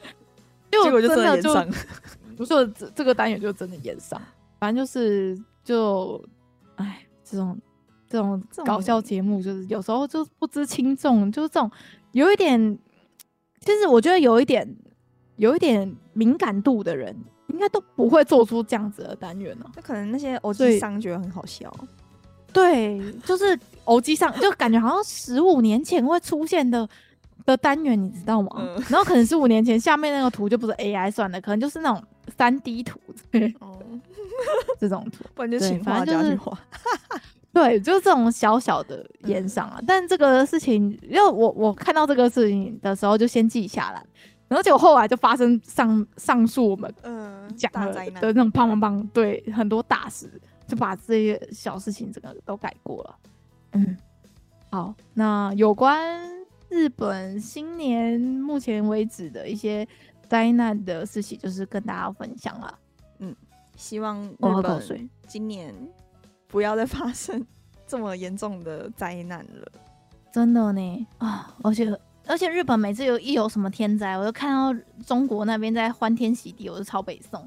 [0.82, 1.68] 结果就真的炎上。
[2.34, 4.18] 不是这这个单元就真的延上，
[4.58, 6.24] 反正就是就
[6.76, 7.60] 哎，这种
[8.08, 11.70] 这种搞笑节目就是有时候就不知轻重，就是这种
[12.12, 12.78] 有一点，
[13.60, 14.76] 其实我觉得有一点
[15.36, 17.14] 有一点敏感度的人。
[17.48, 19.70] 应该都不会做出这样子的单元呢、喔。
[19.76, 21.70] 那可能那些偶机商觉得很好笑。
[22.52, 26.88] 对，就是偶机上就感觉好像十五年前会出现的
[27.44, 28.50] 的单元，你知道吗？
[28.58, 32.02] 嗯、然后可能十五年前下面那个图就不是 AI 算的，可能就是那种
[32.36, 33.00] 三 D 图。
[33.60, 33.78] 哦，
[34.78, 36.56] 这种图， 不然就请画家去画。
[37.52, 39.76] 对，就是这种小小的延上啊。
[39.78, 44.02] 嗯、但这个事情，因为我我看到这个事情的时候，就先记下来。
[44.48, 46.94] 然后结果后来就发生上上述我们
[47.56, 50.30] 讲的的那种棒棒棒，对，很多大事
[50.72, 53.18] 就把这些小事情整个都改过了。
[53.72, 53.94] 嗯，
[54.70, 56.26] 好，那有关
[56.70, 59.86] 日本新年目前为止的一些
[60.30, 62.78] 灾难的事情，就是跟大家分享了。
[63.18, 63.36] 嗯，
[63.76, 65.74] 希望日本今年
[66.48, 67.46] 不要再发生
[67.86, 69.70] 这么严重的灾难了。
[70.32, 71.94] 真的呢啊，而且。
[72.24, 74.72] 而且日本每次有一有什么天灾，我就看到
[75.04, 77.44] 中国那边在欢天喜地，我就超北宋，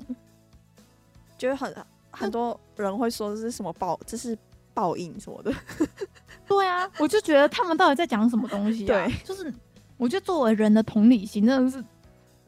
[1.38, 1.73] 就是很
[2.16, 4.38] 很多人会说这是什么报，这是
[4.74, 5.53] 报应什么的。
[6.47, 9.05] 对啊，我就觉得他们到底在讲什么东西啊？
[9.05, 9.53] 对，就是
[9.97, 11.84] 我觉得作为人的同理心真的是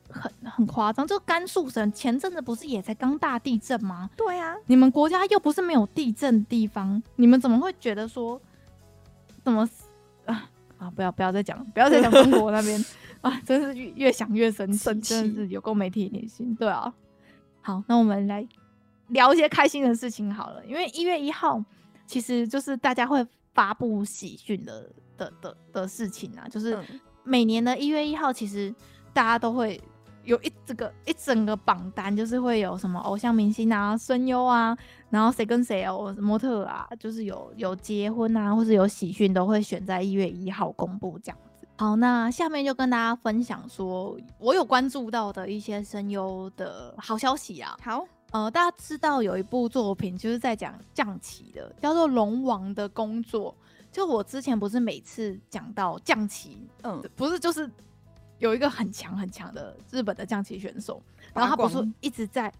[0.10, 1.06] 很很夸张。
[1.06, 4.10] 就甘肃省前阵子不是也才刚大地震吗？
[4.16, 8.40] 对啊，你们国家又不是没有地震的地方，你们怎么会觉得说
[9.44, 9.68] 怎么
[10.26, 10.50] 啊？
[10.78, 10.92] 啊！
[10.92, 12.86] 不要不要再讲，不要再讲中国那边
[13.22, 13.42] 啊！
[13.44, 16.54] 真是越越想越生气，生气真的是有够没体力心。
[16.54, 16.94] 对啊，
[17.62, 18.48] 好，那我们来
[19.10, 20.66] 聊一些开心的事情好了。
[20.66, 21.64] 因为一月一号
[22.06, 26.78] 其实就是大家会发布喜讯的的的的事情啊，就是
[27.24, 28.74] 每年的一月一号，其实
[29.14, 29.82] 大家都会
[30.24, 34.78] 有一这个一整个榜单，就是会有什么偶像明星啊、声优啊，
[35.10, 41.68] 然后谁跟谁哦，模特啊，就是有有结婚啊，或是有喜讯，都会选在一月一号公布这样子。
[41.78, 47.78] 好，那下面就跟大家分享说，我有关注到的一些声优的好消息啊。
[47.82, 53.52] 好，呃，大家知道有一部作品就是在讲将棋的，叫做《龙王的工作》。
[53.92, 57.70] 就我之前不是每次讲到将棋，嗯，不是就是。
[58.40, 61.02] 有一个很强很强的日本的将棋选手，
[61.34, 62.54] 然后他不是一直在，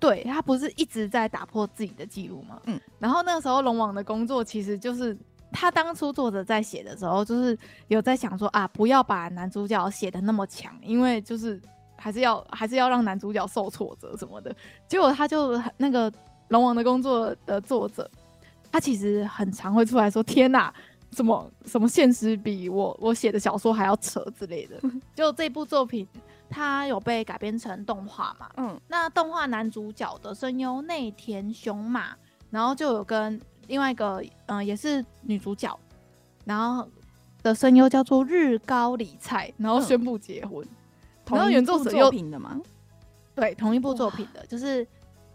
[0.00, 2.60] 对，他不是一直在打破自己的记录吗？
[2.64, 5.16] 嗯，然后那个时候龙王的工作其实就是
[5.52, 7.56] 他当初作者在写的时候，就是
[7.86, 11.62] 有在想说啊，不要把男主角写的那么强，因为就是
[12.02, 14.54] 还是要还是要让男主角受挫折什么的。
[14.88, 16.12] 结果他就那个
[16.48, 18.10] 龙王的工作的作者，
[18.72, 20.74] 他其实很常会出来说：“天哪！”
[21.12, 24.80] 什么什么现实比我我写的小说还要扯之类的，
[25.14, 26.08] 就这部作品，
[26.48, 28.48] 它有被改编成动画嘛？
[28.56, 32.16] 嗯，那动画男主角的声优内田雄马，
[32.48, 35.78] 然后就有跟另外一个嗯、呃、也是女主角，
[36.46, 36.88] 然后
[37.42, 40.66] 的声优叫做日高理菜，然后宣布结婚。
[41.24, 42.60] 同样原作者作品的吗？
[43.34, 44.86] 对，同一部作品的，就是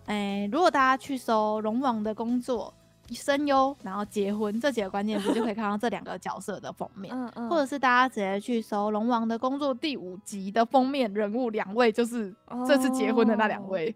[0.06, 2.74] 哎、欸，如果大家去搜龙王的工作。
[3.10, 12.36] 声优，然后结婚这几个关键词就可以看到这两个角色的封面，嗯嗯，或者是大家直接去搜《龙王的工作》第五集的封面人物，两位就是
[12.68, 13.96] 这次结婚的那两位，哦，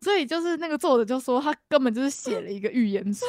[0.00, 3.26] 所以就是那个作者就说他根本就是写了一个预言书，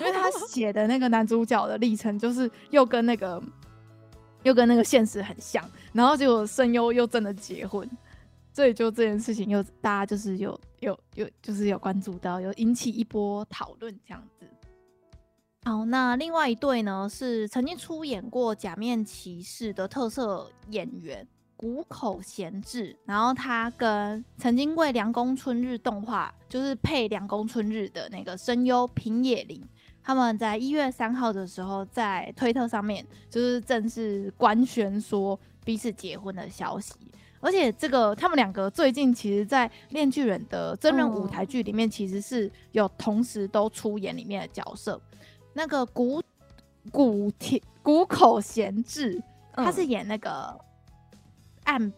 [0.00, 3.42] 因为他写的那个男主角的历程就是又跟那个
[4.44, 7.88] 又跟那个现实很像，然后结果声优又真的结婚。
[8.52, 14.46] 所以就这件事情，又大家就是有有有，就是有关注到，有引起一波讨论这样子。
[15.64, 21.26] 好，那另外一对呢，是曾经出演过《假面骑士》的特色演员
[21.56, 29.60] 谷口贤治，然后他跟曾经为《凉宫春日》动画就是配《凉宫春日》的那个声优平野绫，
[30.04, 36.92] 他们在一月三号的时候在推特上面就是正式官宣说彼此结婚的消息。
[37.40, 44.98] 而且这个他们两个最近其实，在《链锯人》的真人舞台剧里面，其实是有同时都出演里面的角色。
[45.52, 46.22] 那个谷
[46.90, 50.58] 谷田谷口贤治，他是演那个
[51.64, 51.92] 岸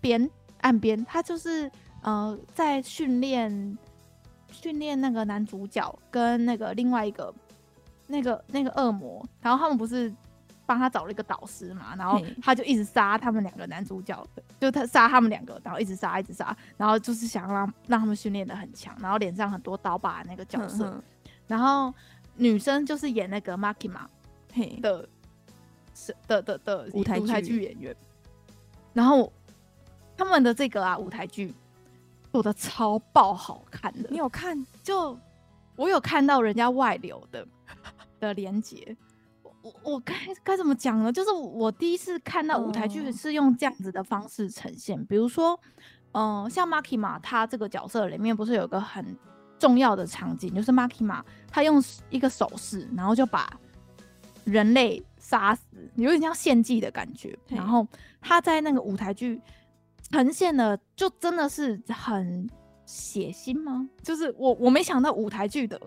[0.00, 0.30] 边
[0.62, 1.70] 岸边，他就是
[2.00, 3.76] 呃在训练
[4.60, 7.32] 训练那个男主角跟那个另外一个
[8.06, 10.12] 那个那个恶魔，然后他们不是。
[10.66, 14.24] 帮他找了一个导师嘛，然后他就一直杀他们两个男主角，
[14.60, 21.02] 就他杀他们两个，然后一直杀，一直杀，然后就是想让让他们训练的很强，然后脸上很多刀疤那个角色，嗯嗯，
[21.48, 21.92] 然后
[22.36, 24.06] 女生就是演那个 Makima
[24.80, 25.08] 的，
[25.92, 27.96] 是的的的舞台剧演员，
[28.92, 29.32] 然后
[30.16, 31.52] 他们的这个啊舞台剧
[32.32, 34.66] 做的超爆好看的，你有看？
[34.82, 35.18] 就
[35.76, 37.46] 我有看到人家外流的
[38.18, 38.96] 的连接。
[39.62, 41.12] 我我该该怎么讲呢？
[41.12, 45.58] 就是我第一次看到舞台剧是用这样子的方式呈现，嗯、比如说，
[46.12, 49.14] 嗯、呃，像 Makima 他这个角色里面不是有一个很
[49.58, 53.50] 重要的场景，就是 Makima 他用一个手势，然后就把
[54.44, 55.62] 人类杀死，
[55.96, 57.38] 有点像献祭的感觉。
[57.46, 57.86] 然后
[58.18, 59.38] 他在那个舞台剧
[60.10, 62.48] 呈现的，就真的是很
[62.84, 63.88] 血腥吗？
[64.02, 65.80] 就是我我没想到舞台剧的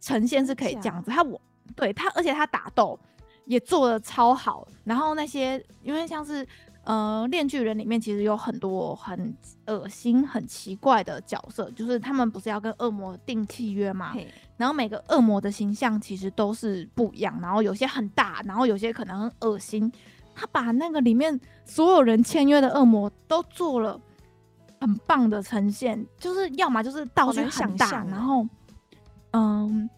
[0.00, 1.10] 呈现是可以这样子。
[1.10, 1.40] 他我
[1.74, 2.98] 对他，而且他打斗。
[3.46, 6.46] 也做的超好，然后那些因为像是
[6.84, 9.34] 呃《恋剧人》里面其实有很多很
[9.66, 14.14] 恶心、很奇怪的角色，就是他们不是要跟恶魔订契约嘛？
[14.56, 19.90] 然后每个恶魔的形象其实都是不一样，然后有些很大，然后有些可能很恶心。
[20.40, 24.00] 他把那个里面所有人签约的恶魔都做了
[24.80, 28.46] 很棒的呈现，就是要么就是道具很大，然后
[29.32, 29.88] 嗯，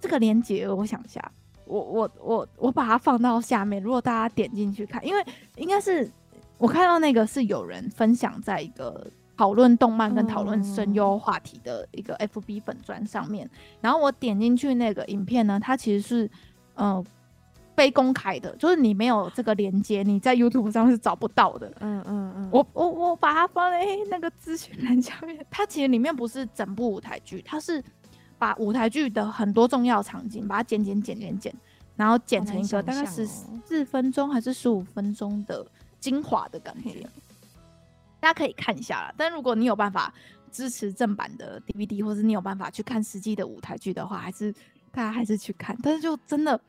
[0.00, 1.30] 这个连接我想一下。
[1.66, 5.22] 我我我我把它放到下面，如果大家点进去看，因为
[5.56, 6.10] 应该是
[6.56, 9.06] 我看到那个是有人分享在一个
[9.36, 13.50] 讨论动漫跟讨论声优话题的一个 FB 粉砖上面，
[13.82, 16.30] 然后我点进去那个影片呢，它其实是
[16.76, 17.04] 呃
[17.76, 21.72] 非公开的，就是你没有这个连接，你在 YouTube 上是找不到的。
[21.80, 27.84] 嗯嗯嗯，我我我把它放在那个咨询栏下面，它其实里面不是整部舞台剧，它是。
[28.38, 31.54] 把舞台剧的很多重要场景，把它剪剪剪剪剪，
[31.96, 35.66] 然后剪成一个大概十四分钟还是十五分钟的
[35.98, 37.00] 精华的感觉，
[38.20, 39.14] 大家可以看一下啦。
[39.16, 40.12] 但如果你有办法
[40.52, 44.52] 支持正版的 DVD，或者你有办法去看实际的舞台剧的话，还是
[44.92, 45.74] 大家还是去看。
[45.82, 46.60] 但是就真的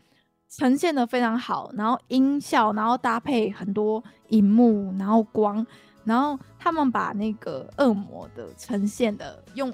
[0.50, 5.66] 呈现的非常好，然后音效，然后搭配很多荧幕，然后光，
[6.04, 9.74] 然后他们把那个恶魔的呈现的用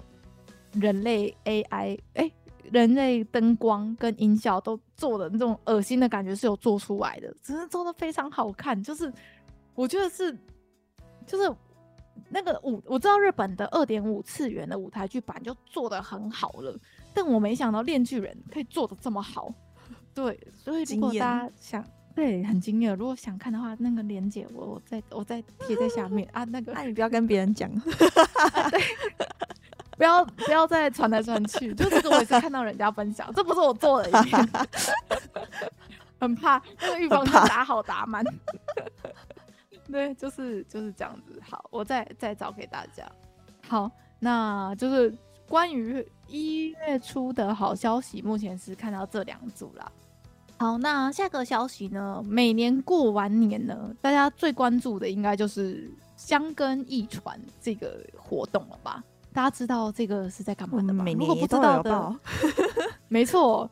[0.74, 2.32] 人类 AI 哎、
[2.72, 8.82] 人类灯光跟音效都做的那种恶心的感觉是有做出来的，只是做的非常好看。
[8.82, 9.14] 就是
[9.76, 10.36] 我觉得是，
[11.28, 11.56] 就是
[12.30, 16.76] 那个舞，我知道日本的二点五次元的舞台剧版就做的很好了，
[17.14, 19.54] 但我没想到《链锯人》可以做的这么好。
[20.14, 21.84] 对，所以如果大家想。
[22.16, 22.95] 对，很惊讶。
[22.95, 26.43] 如果想看的话，那个链接我我再我再贴在下面 啊。
[26.43, 28.80] 那个，那、啊、你不要跟别人讲、 啊，对，
[29.97, 31.74] 不要不要再传来传去。
[31.74, 34.11] 就这个我也是看到人家分享，这不是我做的
[36.20, 38.24] 很怕那个预防针打好打满。
[39.91, 41.41] 对，就是就是这样子。
[41.41, 43.11] 好，我再再找给大家。
[43.68, 43.89] 好，
[44.20, 45.11] 那就是
[45.47, 49.91] 关于一月初的好消息，目前是看到这两组啦。
[50.64, 52.24] 好，那下个消息呢？
[52.26, 59.03] 每年过完年呢，大家最关注的应该就是香根一传这个活动了吧？
[59.34, 61.03] 大家知道这个是在干嘛的吗？
[61.03, 62.16] 每年如果不知道的，
[63.09, 63.70] 没错。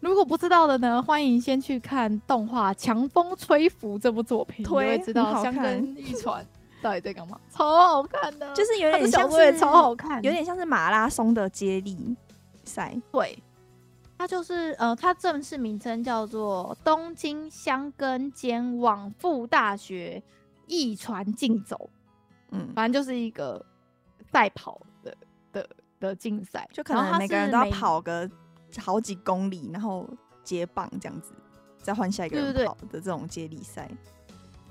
[0.00, 6.44] 如果不知道的呢，欢迎先去看动画《强风吹拂》这部作品，推你会知道香根一传
[6.82, 7.40] 到底在干嘛。
[7.50, 12.14] 超好看的，就是有点像是超好看，有点像是马拉松的接力
[12.64, 13.42] 赛，对。
[14.16, 20.22] 它就是呃，它正式名称叫做东京箱根间往复大学
[20.66, 21.90] 一传竞走，
[22.52, 23.64] 嗯，反正就是一个
[24.32, 25.16] 赛跑的
[25.52, 28.30] 的的竞赛，就可能每个人都要跑个
[28.78, 30.08] 好几公里，然后
[30.42, 31.32] 接棒这样子，
[31.82, 33.90] 再换下一个人跑的这种接力赛。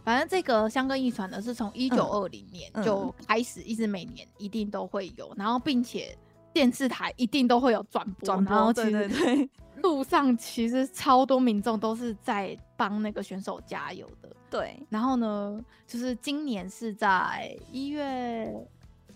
[0.03, 6.17] 反正这个箱根一传呢，是从一九二零年就开始，一直每年一定都会有，然后并且。
[6.53, 9.49] 电视台一定都会有转播，播，然后其实对对对，
[9.81, 14.29] 路上其实超多民众都是在帮那个选手加油的。
[14.51, 18.53] 对，然后呢，就是今年是在一月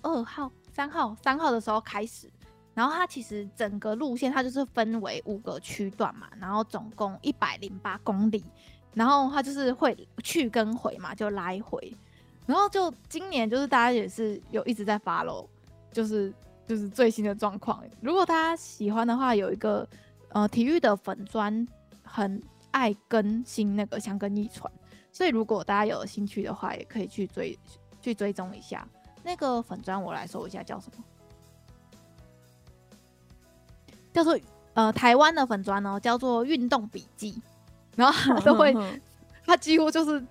[0.02, 2.28] 二号、三号、三号的时候开始，
[2.74, 8.44] 然后它其实整个路线它就是分为五个区段嘛，然后总共一百零八公里，
[8.96, 11.96] 然后它就是会去跟回嘛，就来回，
[12.48, 15.46] 然后就今年就是大家也是有一直在 follow，
[15.92, 16.34] 就是。
[16.68, 17.82] 就是最新的状况。
[18.02, 19.88] 如果大家喜欢的话，有一个
[20.30, 21.66] 呃体育的粉砖
[22.04, 24.70] 很爱更新那个香根一传，
[25.14, 27.58] 所以如果大家有兴趣的话，也可以去追
[28.02, 28.86] 去追踪一下
[29.24, 30.02] 那个粉砖。
[30.02, 31.04] 我来搜一下叫什么，
[34.12, 34.38] 叫做
[34.74, 37.42] 呃台湾的粉砖哦，叫做运动笔记，
[37.96, 38.76] 然后他都会
[39.46, 40.22] 他几乎就是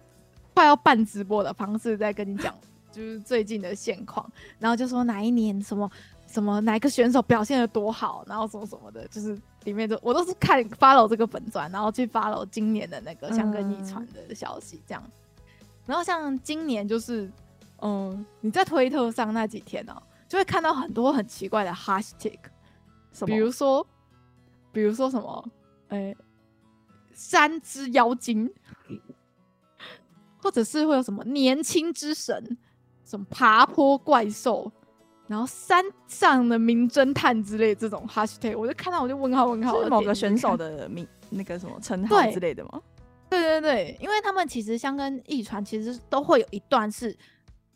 [0.52, 2.54] 快要办直播的方式在跟你讲，
[2.92, 5.90] 就是最近的现况，然后就说哪一年什么。
[6.26, 15.02] 什么哪个选手表现的多好，然后什么什么的，就是里面都我都是看 follow 这个粉专，然后去 follow 今年的那个箱根驿传的消息这样。
[15.86, 17.30] 然后像今年就是，
[17.80, 19.96] 嗯，你在推特上那几天呢、
[20.28, 22.38] 就会看到很多很奇怪的 hashtag，
[23.12, 23.26] 什么？
[23.26, 23.86] 比如说，
[24.72, 25.48] 比如说什么，
[25.88, 26.16] 哎、欸，
[27.12, 28.52] 山之妖精，
[30.38, 32.58] 或者是会有什么年轻之神，
[33.04, 34.70] 什么爬坡怪兽。
[35.28, 39.82] 然后山上的名侦探之类这种 hashtag，我就看到我就问号问号。
[39.82, 42.80] 是某个选手的名那个什么称号之类的吗？
[43.28, 47.16] 对对对，因为他们其实箱根驿传其实都会有一段是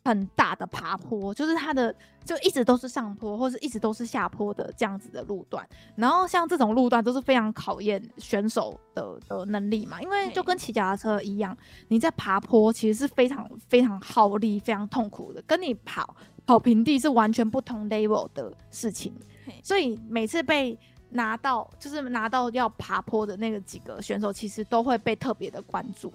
[0.04, 1.94] 很大的爬坡，就是它的
[2.24, 5.66] 就一直都是上坡，或是一直都是下坡的这样子的路段。
[5.96, 11.56] 然后像这种路段都是非常考验选手的的能力嘛，因为就跟骑脚踏车一样，
[11.88, 16.16] 你在爬坡其实是非常非常耗力、非常痛苦的，跟你跑。
[16.46, 19.14] 跑平地是完全不同 level 的事情，
[19.62, 20.76] 所以每次被
[21.10, 26.12] 拿到就是拿到要爬坡的那个几个选手，其实都会被特别的关注。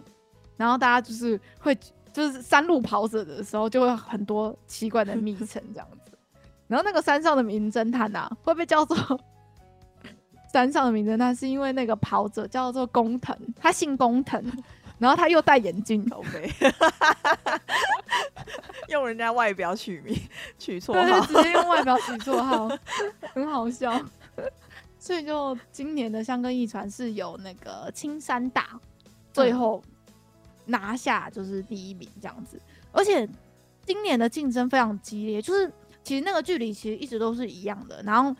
[0.57, 1.77] 然后大家就是会
[2.15, 6.17] 就是山路跑者的时候，就会很多奇怪的昵称这样子。
[6.67, 8.97] 然后那个山上的名侦探呐、啊，会被叫做
[10.53, 14.41] 山上的名侦探，是因为那个跑者叫做工藤，他姓工藤。
[14.97, 16.49] 然后他又戴眼镜，OK，
[18.87, 20.17] 用人家外表取名
[20.57, 22.69] 取绰号，对，直接用外表取绰号，
[23.33, 24.01] 很好笑。
[24.97, 28.79] 所以就今年的香根一传是有那个青山大
[29.33, 29.83] 最后
[30.65, 32.59] 拿下就是第一名这样子，
[32.91, 33.27] 而且
[33.85, 35.71] 今年的竞争非常激烈，就是
[36.03, 38.35] 其实那个距离其实一直都是一样的，然后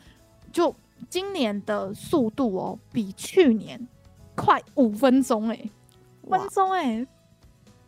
[0.52, 0.73] 就
[1.10, 3.88] 今年的速度哦比去年
[4.35, 5.72] 快五分钟哎、欸。
[6.27, 7.07] 分钟哎、欸，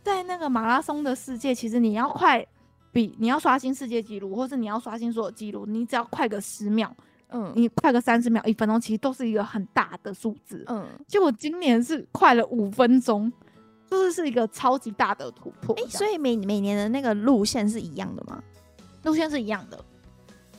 [0.03, 2.45] 在那个马拉松的世界，其实你要快
[2.91, 6.95] 比你要刷新世界纪录，或是你要刷新所有纪录，你只要快个十秒，
[7.29, 10.87] 嗯，你快个三十秒、一分钟，其实都是一个很大的数字，嗯。
[11.07, 13.31] 结果今年是快了五分钟，
[13.89, 15.75] 就是是一个超级大的突破。
[15.75, 18.43] 哎、欸，所以每每年的那个路线是一样的吗？
[19.03, 19.83] 路线是一样的，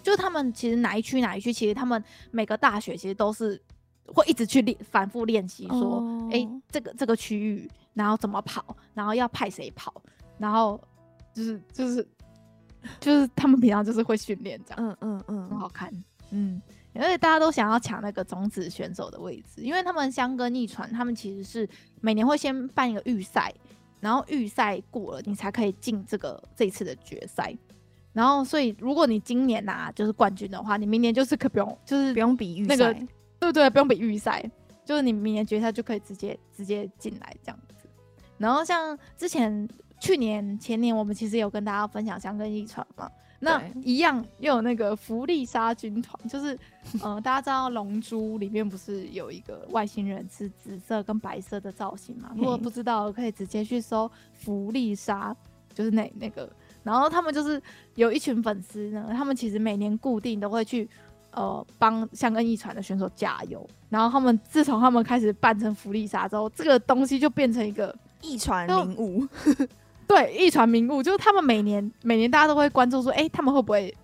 [0.02, 3.60] 就是他们其实哪一区哪一区，其实他们每个大学其实都是
[4.06, 8.64] 会一直去练，反复练习说，哎、哦欸，这个这个区域，然后怎么跑，
[8.94, 9.92] 然后要派谁跑，
[10.38, 10.80] 然后
[11.34, 12.08] 就是就是
[12.98, 15.92] 就是他们平常就是会训练这样，嗯嗯嗯，很好看，
[16.30, 16.60] 嗯。
[16.94, 21.68] 因为大家都想要抢那个种子选手的位置，因为他们箱根驿传，他们其实是
[22.00, 23.54] 每年会先办一个预赛，
[24.00, 27.56] 然后预赛过了，你才可以进这个这一次的决赛。
[28.12, 32.94] 然后，所以如果你今年拿、啊、就是冠军的话，你明年就是可不用，就是不用比预赛，那个，
[33.38, 33.70] 对不对？
[33.70, 34.50] 不用比预赛，
[34.84, 37.88] 就是你明年决赛就可以直接直接进来这样子。
[38.38, 39.68] 然后像之前
[40.00, 43.08] 去年前年，我们其实有跟大家分享相跟逆传嘛。
[43.40, 46.58] 那一样又有那个福利莎军团，就是，
[47.02, 52.32] 呃，大家知道《龙珠》里面不是有一个外星人是紫色跟白色的造型嘛？
[52.36, 55.36] 如果不知道，可以直接去搜福利莎，
[55.72, 56.50] 就是那那个。
[56.82, 57.62] 然后他们就是
[57.94, 60.88] 有一群粉丝呢，他们其实每年固定都会去，
[61.32, 63.68] 呃，帮箱根一传的选手加油。
[63.88, 69.26] 然后他们自从他们开始扮成福利莎之后，这个东西就变成一个一传名物。
[70.08, 73.94] 对，一传名物就是他们每年每年大家都会关注说，哎、欸，他们会不会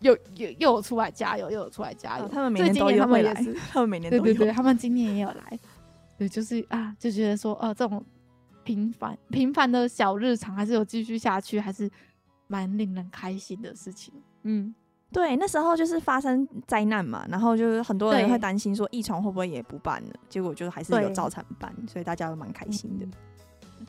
[0.00, 2.26] 又又又有出来加油，又有出来加油？
[2.26, 3.34] 哦、他们每年都有来，
[3.72, 5.58] 他们每年都有对对对，他们今年也有来。
[6.18, 8.04] 对，就是啊，就觉得说，呃，这种
[8.62, 11.90] 平凡平凡的小日常还是有继续下去，还是
[12.46, 14.12] 蛮令人开心的事情。
[14.42, 14.74] 嗯，
[15.10, 20.10] 对，那时候就是发生灾难嘛，然后就是很多人会担心说，一传会不会也不办了？
[20.28, 23.06] 结果就还是有照常办，所以大家都蛮开心的。
[23.06, 23.12] 嗯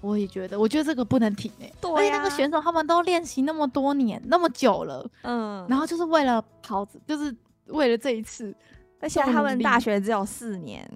[0.01, 1.73] 我也觉得，我觉得这个不能停哎、欸。
[1.81, 7.35] 对、啊，而且那个选手他们都练习那么多年，那么久了，嗯，然后就是为了跑，就是
[7.67, 8.55] 为了这一次。
[9.01, 10.89] 而且他们大学只有四年，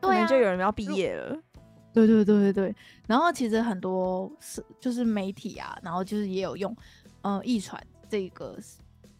[0.00, 1.36] 对啊，就有人要毕业了。
[1.92, 2.76] 对对对对对。
[3.08, 6.76] 然后其实很多是就是媒体啊，然后就是也有用，
[7.22, 8.56] 呃，艺传这个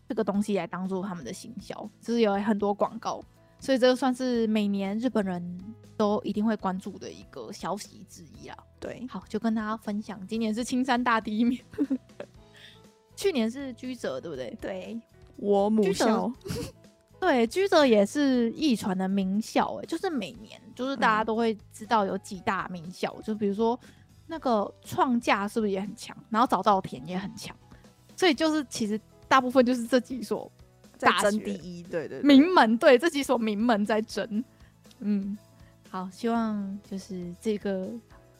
[0.07, 3.25] 这个东西来当做他们的行销，就是有很多广告。
[3.59, 5.59] 所以这个算是每年日本人
[5.97, 8.57] 都一定会关注的一个消息之一啊。
[8.79, 11.59] 对，好，就跟大家分享，今年是青山大第一名，
[13.17, 14.57] 去年是居泽，对不对？
[14.61, 15.01] 对，
[15.37, 16.31] 我母校，
[17.19, 23.79] 对，居泽也是驿传的名校，哎，就是每年就是大家都会知道有几大名校，嗯、就比如说
[24.27, 27.57] 那个创价是不是也很强，然后早稻田也很强，
[28.15, 30.53] 所以就是其实大部分就是这几所。
[30.97, 34.43] 在争第一，对对，对，名门，对，这几所名门在争。
[35.01, 35.37] 嗯，
[35.91, 37.91] 好，希望就是这个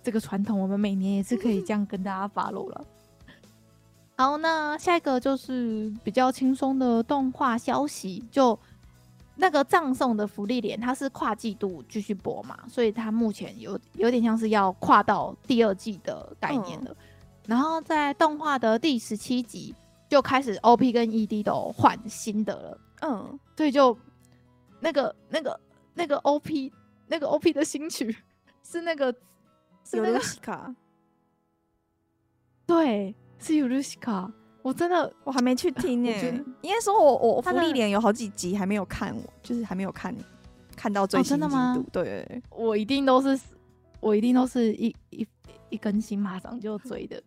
[0.03, 2.85] 这个传统，我们每年也是可以这样跟大家 follow 了。
[4.17, 8.59] 好，那下一个就是比较轻松的动画消息，就
[9.35, 16.91] 那个葬送的福利脸，它是跨季度继续播嘛，所以它目前有有点像是要跨到第二季的概念了。
[16.91, 16.97] 嗯、
[17.47, 19.75] 然后在动画的第十七集。
[20.17, 23.95] 就开始 OP 跟 ED 都换新的了，嗯，所以就
[24.81, 25.61] 那个那个
[25.93, 26.73] 那个 OP
[27.07, 28.17] 那个 OP 的新曲
[28.63, 29.13] 是那个
[29.85, 30.75] 是那个西卡，
[32.67, 34.33] 对，是尤露西卡。
[34.63, 36.11] 我真的我还没去听呢，
[36.63, 40.17] 应该说我我芙莉莲有好几集还没有看，我就是还没有看
[40.75, 41.77] 看到最新的吗？
[41.93, 43.39] 对，我一定都是
[44.01, 45.29] 我一定都是一一
[45.69, 47.23] 一更新马上就追的。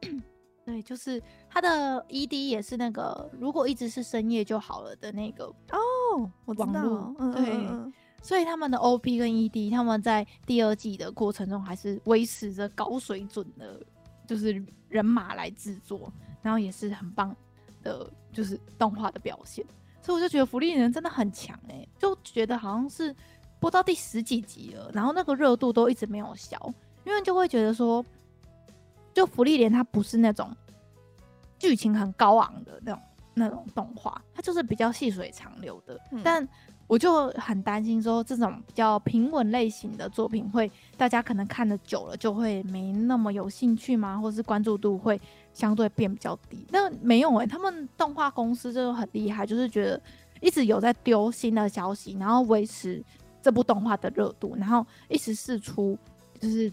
[0.70, 7.92] 对，就是他的 ED 也是那个，如果一直是深夜就好了的那个哦，我知道，对，
[8.22, 13.80] 所以他们的 OP 跟 ED，他们在第二季的过程中还是维持着高水准的，
[14.28, 17.34] 就是人马来制作，然后也是很棒
[17.82, 19.66] 的，就是动画的表现。
[20.00, 23.12] 所以我就觉得福利人真的很强哎、欸，就觉得好像是
[23.58, 26.72] 播到第十几集了，然后那个热度都一直没有消，
[27.04, 28.04] 因为就会觉得说。
[29.12, 30.54] 就福利莲，它不是那种
[31.58, 33.02] 剧情很高昂的那种
[33.34, 35.98] 那种动画，它就是比较细水长流的。
[36.12, 36.48] 嗯、但
[36.86, 44.18] 我就很担心说，这种比较平稳类型的作品会，大家可能看的久了就会没那么有兴趣吗？
[44.18, 45.20] 或是关注度会
[45.52, 46.66] 相对变比较低？
[46.70, 50.00] 那没有诶、欸，他们动画公司就很厉害，就是觉得
[50.40, 53.04] 一直有在丢新的消息，然后维持
[53.42, 55.98] 这部动画的热度，然后一直试出
[56.40, 56.72] 就是。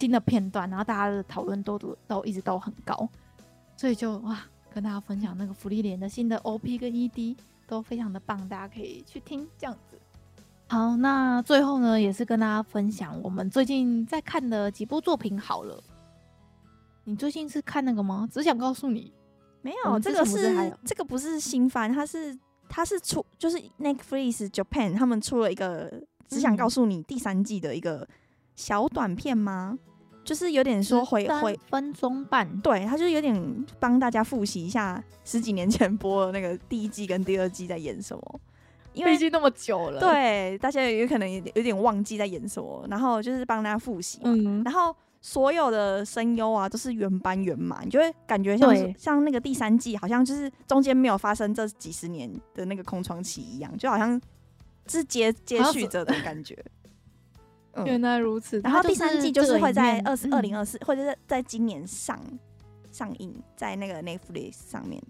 [0.00, 3.06] 新的片段，然后大家的讨论度都都一直都很高，
[3.76, 4.40] 所以就哇，
[4.72, 7.36] 跟大家分享那个福利莲的新的 OP 跟 ED
[7.66, 9.98] 都非常的棒，大家可以去听这样子。
[10.68, 15.38] 好，那最后呢，也是跟大家分享我们最近在看的几部作品。
[15.38, 15.78] 好了，
[17.04, 18.26] 你最近是看那个吗？
[18.32, 19.12] 只想告诉你，
[19.60, 22.34] 没有，这个是这个不是新番，它是
[22.70, 25.92] 它是出就是 Netflix Japan 他们出了一个
[26.26, 28.08] 只想告诉你第三季的一个。
[28.56, 29.78] 小短片吗？
[30.30, 38.40] 就是有点说回回分钟半，对，他就是有点帮大家复习一下十几年前播的那个第一季跟第二季在演什么，
[38.92, 54.20] 因为毕竟那么久了，对，大家有可能有点忘记在演什么，然后就是帮大家复习，嗯，然后所有的声优啊都是原班原马，你就会感觉像像那个第三季，好像就是中间没有发生这几十年的那个空窗期一样，就好像
[54.86, 56.56] 是接接续着的感觉。
[57.72, 62.18] 嗯、原来如此，然后第三季就是会在二二零二四，或者是在今年上
[62.90, 65.00] 上映在那个 Netflix 上面。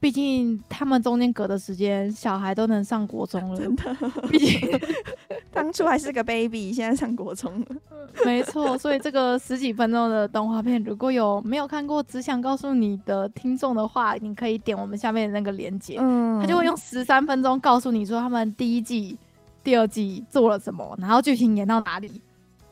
[0.00, 3.58] 毕竟他们中间隔的时间，小孩都能上国中了。
[3.58, 3.96] 真的，
[4.28, 4.80] 毕竟
[5.50, 7.66] 当初还是个 baby，现在上国中了。
[8.22, 19.18] 没错，所以这个十几分钟的动画片，如果有没有看过，只想告诉你的听众的话，你可以点我们下面的那个链接，嗯，他就会用十三分钟告诉你说他们第一季。
[19.64, 20.94] 第二季做了什么？
[21.00, 22.20] 然后剧情演到哪里？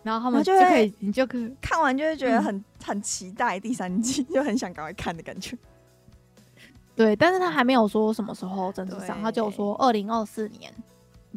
[0.05, 5.57] 然后他们就可以，你就可以看完就会觉得很、嗯、很期待第三季，就很想赶快看的感觉。
[6.97, 10.75] 对，但是他还没有说什么时候正式上，他就说二零二四年，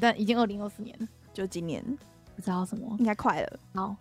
[0.02, 1.82] 但已经二零二四年了，就今年
[2.36, 3.60] 不知道什么，应该快了。
[3.76, 3.96] 好，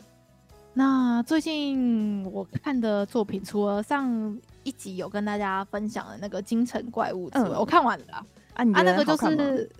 [0.72, 8.26] 那最近我看的作品，除了上一集有跟大家分享的那个《京城怪物》之外，嗯、我看完了啊？
[8.54, 9.70] 啊，那个就是。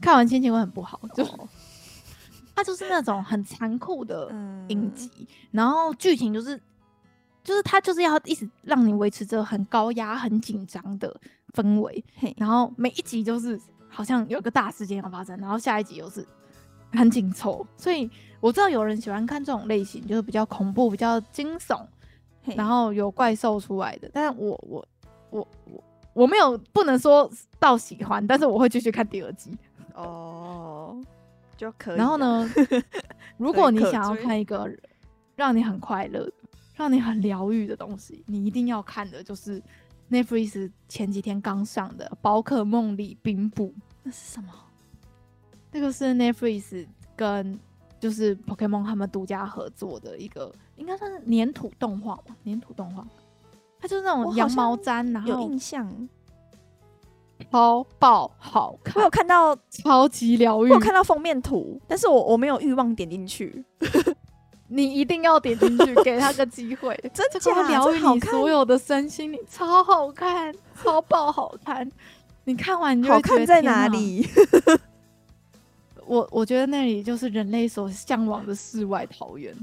[0.00, 1.24] 看完心情会很不好，就
[2.54, 4.28] 它就是那种很残酷的
[4.68, 6.60] 影集，嗯、然后剧情就是，
[7.44, 11.20] 就是它就是要一直让你维持着很高压、很紧张的
[11.54, 12.34] 氛围，嘿。
[12.36, 16.26] 然后每一集就是好像有个大事件要发生，然后下一集又是
[16.92, 18.10] 很紧凑，所以
[18.40, 21.80] 我知道有人喜欢看这种类型，就是比较恐怖、比较惊悚，
[22.42, 22.54] 嘿。
[22.56, 24.84] 然后有怪兽出来的，但是我我
[25.30, 27.30] 我我我没有不能说
[27.60, 29.56] 到喜欢，但是我会继续看第二集。
[29.98, 31.06] 哦，oh,
[31.56, 31.96] 就可以。
[31.96, 32.48] 然后呢，
[33.36, 34.70] 如果你想要看一个
[35.34, 36.30] 让你很快乐、
[36.74, 39.62] 让你很疗愈的东西，你一定要看的就是
[40.10, 43.66] Netflix 前几天刚上的《宝可梦里冰布》。
[44.02, 44.52] 那是什么？
[45.72, 47.58] 那个是 Netflix 跟
[48.00, 52.36] 就是 Pokemon 他们独家合作的一个，应该算是粘土动画吧？
[52.44, 53.06] 粘土动画，
[53.80, 56.08] 它就是那种羊毛毡，然后有印象。
[57.50, 58.94] 超爆好看！
[58.96, 63.64] 我有看到超级疗愈，我有看到封面图，但是我我没有欲望点进去。
[64.70, 71.90] 你一定要点进去，给他个机会， 真假疗愈你所有的身心灵，超好看，超爆好看！
[72.44, 74.28] 你看完你就会觉得好看在哪里？
[76.04, 79.54] 我我觉得那里就是人类所向往的世外桃源。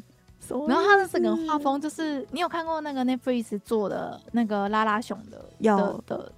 [0.67, 6.31] 然后它的整个画风就是，你有看过那个 Netflix 做的那个拉拉熊的有的的。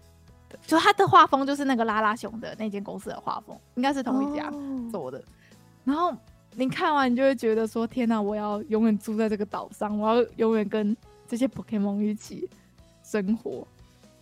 [0.68, 4.52] 就他的画风就是那个拉拉熊的那间公司的画风，应该是同一家
[4.92, 5.18] 做的。
[5.18, 5.26] Oh.
[5.86, 6.14] 然后
[6.56, 10.96] 你看完，你就会觉得说：“天哪，我要永远住在这个岛上，我要永远跟
[11.26, 12.50] 这些 Pokemon 一起
[13.02, 13.66] 生活。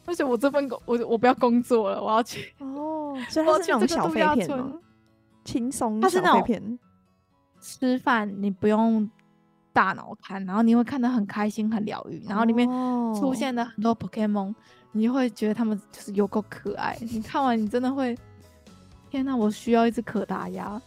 [0.06, 3.16] 而且我这份工，我我不要工作了，我要去哦。
[3.16, 4.74] Oh, 所以它是那种小废片吗？
[5.44, 6.80] 轻松，它是那种
[7.60, 9.10] 吃饭你不用
[9.74, 12.24] 大脑看，然后你会看得很开心、很疗愈。
[12.28, 12.70] 然后里面
[13.16, 14.54] 出现了很多 Pokémon。
[14.98, 18.18] 你会觉得他们就是有够可爱，你看完你真的会，
[19.10, 19.36] 天哪！
[19.36, 20.82] 我需要一只可达鸭。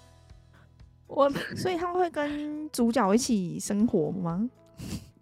[1.07, 4.49] 我 所以他们会跟主角一起生活吗？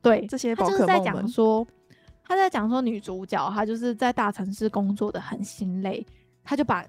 [0.00, 1.66] 对，这些宝可梦就是在讲说，
[2.22, 6.06] 他在讲说女主角她就是在大城市工作的很心累，
[6.44, 6.86] 她就把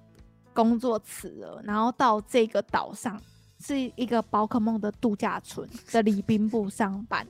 [0.53, 3.19] 工作辞了，然后到这个岛上
[3.59, 7.25] 是一个宝可梦的度假村的礼宾部上班。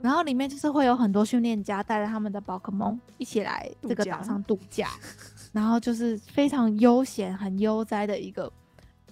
[0.00, 4.90] 然后里面就是会有很多训练家带着他们的宝可梦一起来这个岛上度假，
[5.52, 8.52] 然后就是非常悠闲、很悠哉的一个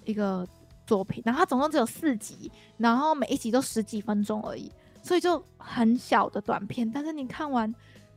[0.05, 0.47] 一个
[0.87, 1.23] 作品。
[1.27, 4.71] 然后它总共只有四集，然后每一集都十几分钟而已，
[5.03, 6.91] 所以就很小的短片。
[6.91, 7.73] 但是你看完，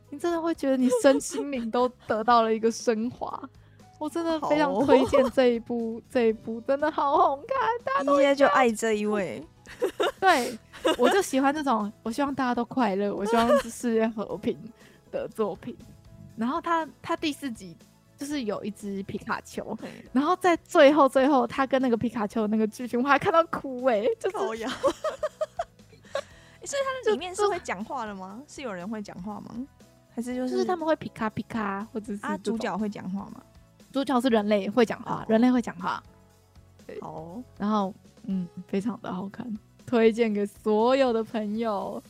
[0.08, 3.42] 你真的会觉得你身心灵都得到了一个升华。
[3.98, 7.46] 我真的非常推荐这一部，这一部真的好好看，
[7.84, 9.44] 大家都一就爱这一位。
[10.20, 10.58] 对，
[10.96, 14.58] 我就喜欢这种，我希望大家都快乐，我希望是世界和平
[15.10, 15.76] 的作品。
[16.36, 17.76] 然后他他第四集
[18.16, 19.76] 就是有一只皮卡丘，
[20.12, 24.36] 然后在最后最后他跟那个皮卡丘的那个剧情，我还看到哭哎、欸，就是。
[26.64, 28.42] 所以他的里面是会讲话的吗？
[28.46, 29.66] 是有人会讲话吗？
[30.14, 33.40] 还是就是，就是他们会皮卡皮卡，或者是啊主角会讲话吗？
[33.90, 36.02] 主角是人类会讲话，人类会讲话。
[37.00, 37.94] 哦，然后。
[38.28, 39.52] 嗯，非常的好看，
[39.84, 42.02] 推荐给所有的朋友。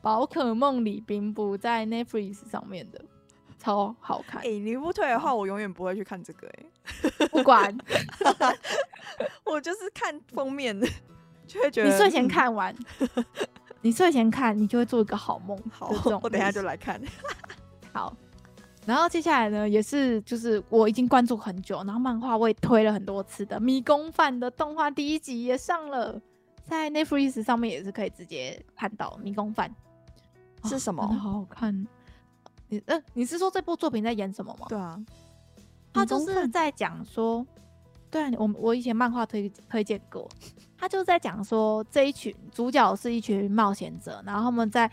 [0.00, 3.04] 宝可梦礼宾部在 Netflix 上面的，
[3.58, 4.40] 超好看。
[4.42, 6.66] 哎、欸，你不推的话，我永远不会去看这个、欸。
[7.18, 7.76] 哎，不管，
[9.44, 10.86] 我就是看封面的。
[11.46, 12.74] 就会觉得你睡前看完，
[13.80, 15.56] 你睡前看，你就会做一个好梦。
[15.70, 15.92] 好，
[16.22, 17.00] 我等一下就来看。
[17.92, 18.16] 好，
[18.86, 26.18] 然后接下来呢，也是就是我已经关注很久，然后漫画我也推了很多次的《迷宫饭》的动画第一集也上了，
[26.62, 29.68] 在 Netflix 上面也是可以直接看到《迷宫饭》
[30.68, 31.86] 是什么，哦、好好看。
[32.68, 34.66] 你呃，你是说这部作品在演什么吗？
[34.68, 34.98] 对啊，
[35.92, 37.44] 他就是在讲说，
[38.10, 40.28] 对啊，我我以前漫画推推荐过，
[40.78, 44.90] 他就在讲说这一群主角是一群冒险者，然后他们在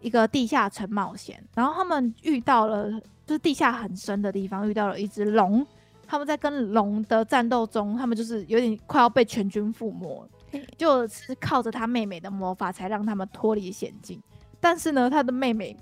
[0.00, 2.90] 一个地下城冒险，然后他们遇到了
[3.26, 5.66] 就是地下很深的地方遇到了一只龙，
[6.06, 10.28] 他们在跟龙的战斗中，他们就是有点快要被全军覆没，
[10.76, 14.22] 就是靠着他妹妹的魔法才让他们脱离险境，
[14.60, 15.76] 但是呢，他的妹妹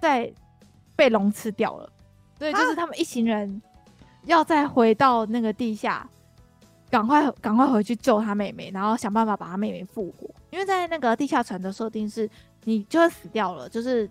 [0.00, 0.32] 在。
[0.96, 1.90] 被龙吃掉了，
[2.38, 3.62] 对，就是他们一行人
[4.26, 6.06] 要再回到那个地下，
[6.90, 10.28] 赶快赶快回去救他妹妹，然后想办法把他妹妹复活。
[10.50, 12.28] 因为在那个地下城的设定是，
[12.64, 14.06] 你就会死掉了，就是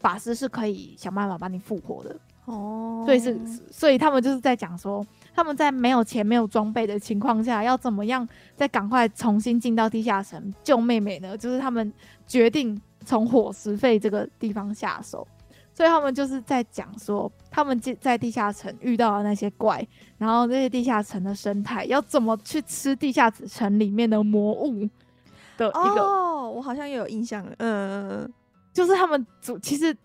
[0.00, 2.16] 法师是可以想办法把你复活的
[2.46, 3.04] 哦。
[3.06, 3.38] 所以是，
[3.70, 11.38] 所以他们就是在讲说，他们在没有钱、没有装备的情况下，要怎么样再赶快重新进到地下城救妹妹呢？
[11.38, 11.92] 就是他们
[12.26, 15.26] 决定从伙食费这个地方下手。
[15.72, 19.86] 所以他们就是在讲说，他们在地下城遇到的那些怪，
[20.18, 24.86] 然后那些地下城的生态要怎么去吃地下城里面的魔物
[25.56, 26.02] 的一个。
[26.02, 27.52] 哦，我好像也有印象了。
[27.58, 28.30] 嗯，
[28.72, 29.96] 就是他们主其实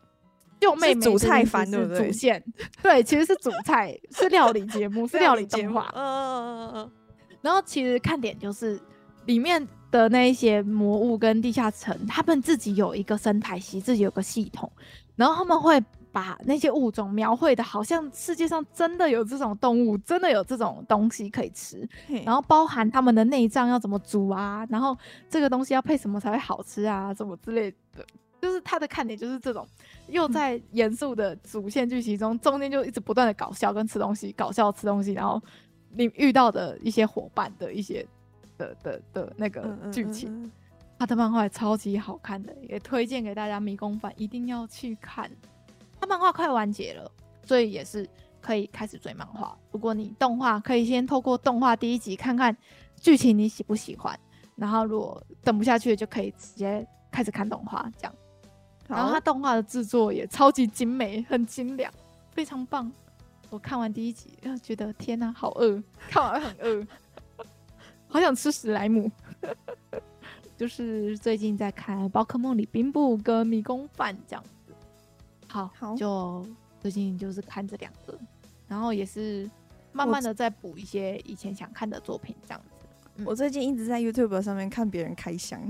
[0.59, 2.07] 救妹妹主菜番对不对？
[2.07, 2.43] 主线
[2.81, 5.91] 对，其实是主菜，是料理节目，是料理动画。
[5.95, 6.91] 嗯嗯嗯嗯。
[7.41, 8.79] 然后其实看点就是
[9.25, 14.71] 里面的那一些魔物跟地下城，他们自己有一个生态系，自己有个系统。
[15.15, 15.81] 然后他们会
[16.11, 21.87] 把那些物种描绘的好像世界上真的有这种动物，真的有这种东西可以吃。
[22.25, 24.97] 然后包含他们的内脏要怎么煮啊，然后
[25.29, 28.05] 这个东西要配什么才会好吃啊，什么之类的。
[28.45, 29.67] 就是他的看点就是这种，
[30.07, 35.41] 又在严肃的主线剧情中，中间就一直不断的搞笑跟吃东西，搞笑吃东西，然后
[35.89, 38.05] 你遇到的一些伙伴的一些
[38.55, 40.29] 的的的那个剧情。
[40.29, 40.51] 嗯嗯嗯
[40.97, 43.59] 他的漫画也超级好看的，也推荐给大家。
[43.59, 45.29] 迷宫饭一定要去看。
[45.99, 47.11] 他漫画快完结了，
[47.43, 48.07] 所以也是
[48.39, 49.57] 可以开始追漫画。
[49.71, 52.55] 如果你动画可以先透过动画第一集看看
[52.95, 54.17] 剧情，你喜不喜欢？
[54.55, 58.15] 然后如果等不下去，就可以直接开始看动画这样。
[58.87, 61.91] 然后它动画的制作也超级精美，很精良，
[62.31, 62.91] 非常棒。
[63.49, 66.87] 我看完第一集，觉得天哪，好饿，看完很饿，
[68.07, 69.09] 好想吃史莱姆。
[70.57, 74.73] 就是最近在看《宝可梦里冰布》跟《迷宫饭》这样子，
[75.47, 76.45] 好，好，就
[76.79, 78.17] 最近就是看这两个，
[78.65, 79.49] 然后也是
[79.91, 83.23] 慢慢的在补一些以前想看的作品这样子。
[83.25, 85.61] 我最近一直在 YouTube 上面看别人开箱，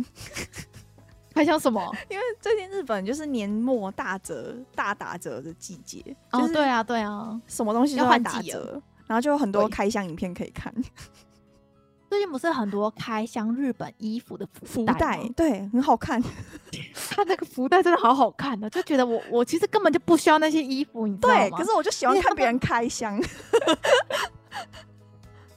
[1.36, 1.82] 开箱什么？
[2.10, 6.02] 因为最近日本就是年末大折、大打折的季节。
[6.32, 10.74] 哦，对啊，对啊，什么东西都换打折，然后就有很多开箱影片可以看。
[12.08, 16.22] 最近不是很多开箱日本衣服的福袋，对，很好看。
[17.12, 21.36] 他那个福袋真的好好看的，就觉得我我其实根本就不需要那些衣服，你知道吗？
[21.36, 23.22] 对，可是我就喜欢看别人开箱。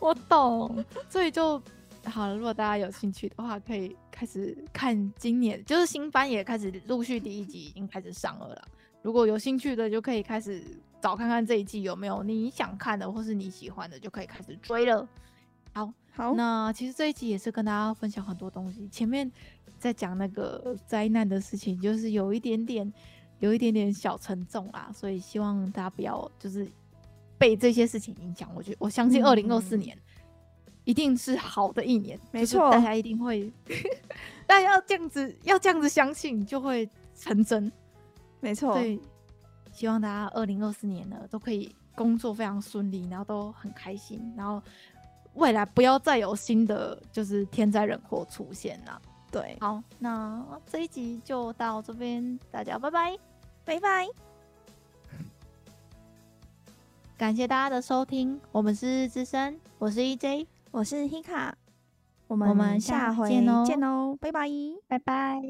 [0.00, 1.62] 我懂，所以就
[2.04, 2.36] 好了。
[2.36, 8.62] 如果大家有兴趣的话，可以开始看今年，就是新番也开始陆续第一集已经开始上了啦。
[9.02, 10.62] 如果有兴趣的，就可以开始
[11.00, 15.08] 找看看这一季有没有你想看的或是你喜欢的，就可以开始追了。
[15.72, 15.92] 好。
[16.10, 18.88] 好，那其实这一集也是跟大家分享很多东西。
[18.88, 19.30] 前面
[19.78, 22.92] 在讲那个灾难的事情，就是有一点点，
[23.38, 26.66] 有一点点小沉重啦，所以希望大家不要就是
[27.38, 28.50] 被这些事情影响。
[28.52, 29.96] 我觉得我相信二零二四年
[30.88, 33.52] 一定是好的一年，没错，大家一定会，
[34.46, 37.70] 大家要这样子，要这样子相信，就会成真。
[38.40, 38.98] 没错，对，
[39.70, 44.62] 希望大家二零二四年呢都可以工作非常顺利，然后都很开心，然后。
[45.34, 49.00] 未来不要再有新的就是天灾人祸出现了。
[49.30, 53.16] 对，好，那这一集就到这边，大家拜拜，
[53.64, 54.08] 拜拜。
[57.16, 61.52] 感谢大家的收听，我们是日之声，我是 EJ，我是 Hika，
[62.26, 64.48] 我们下回见哦，见哦，拜拜，
[64.86, 65.40] 拜拜。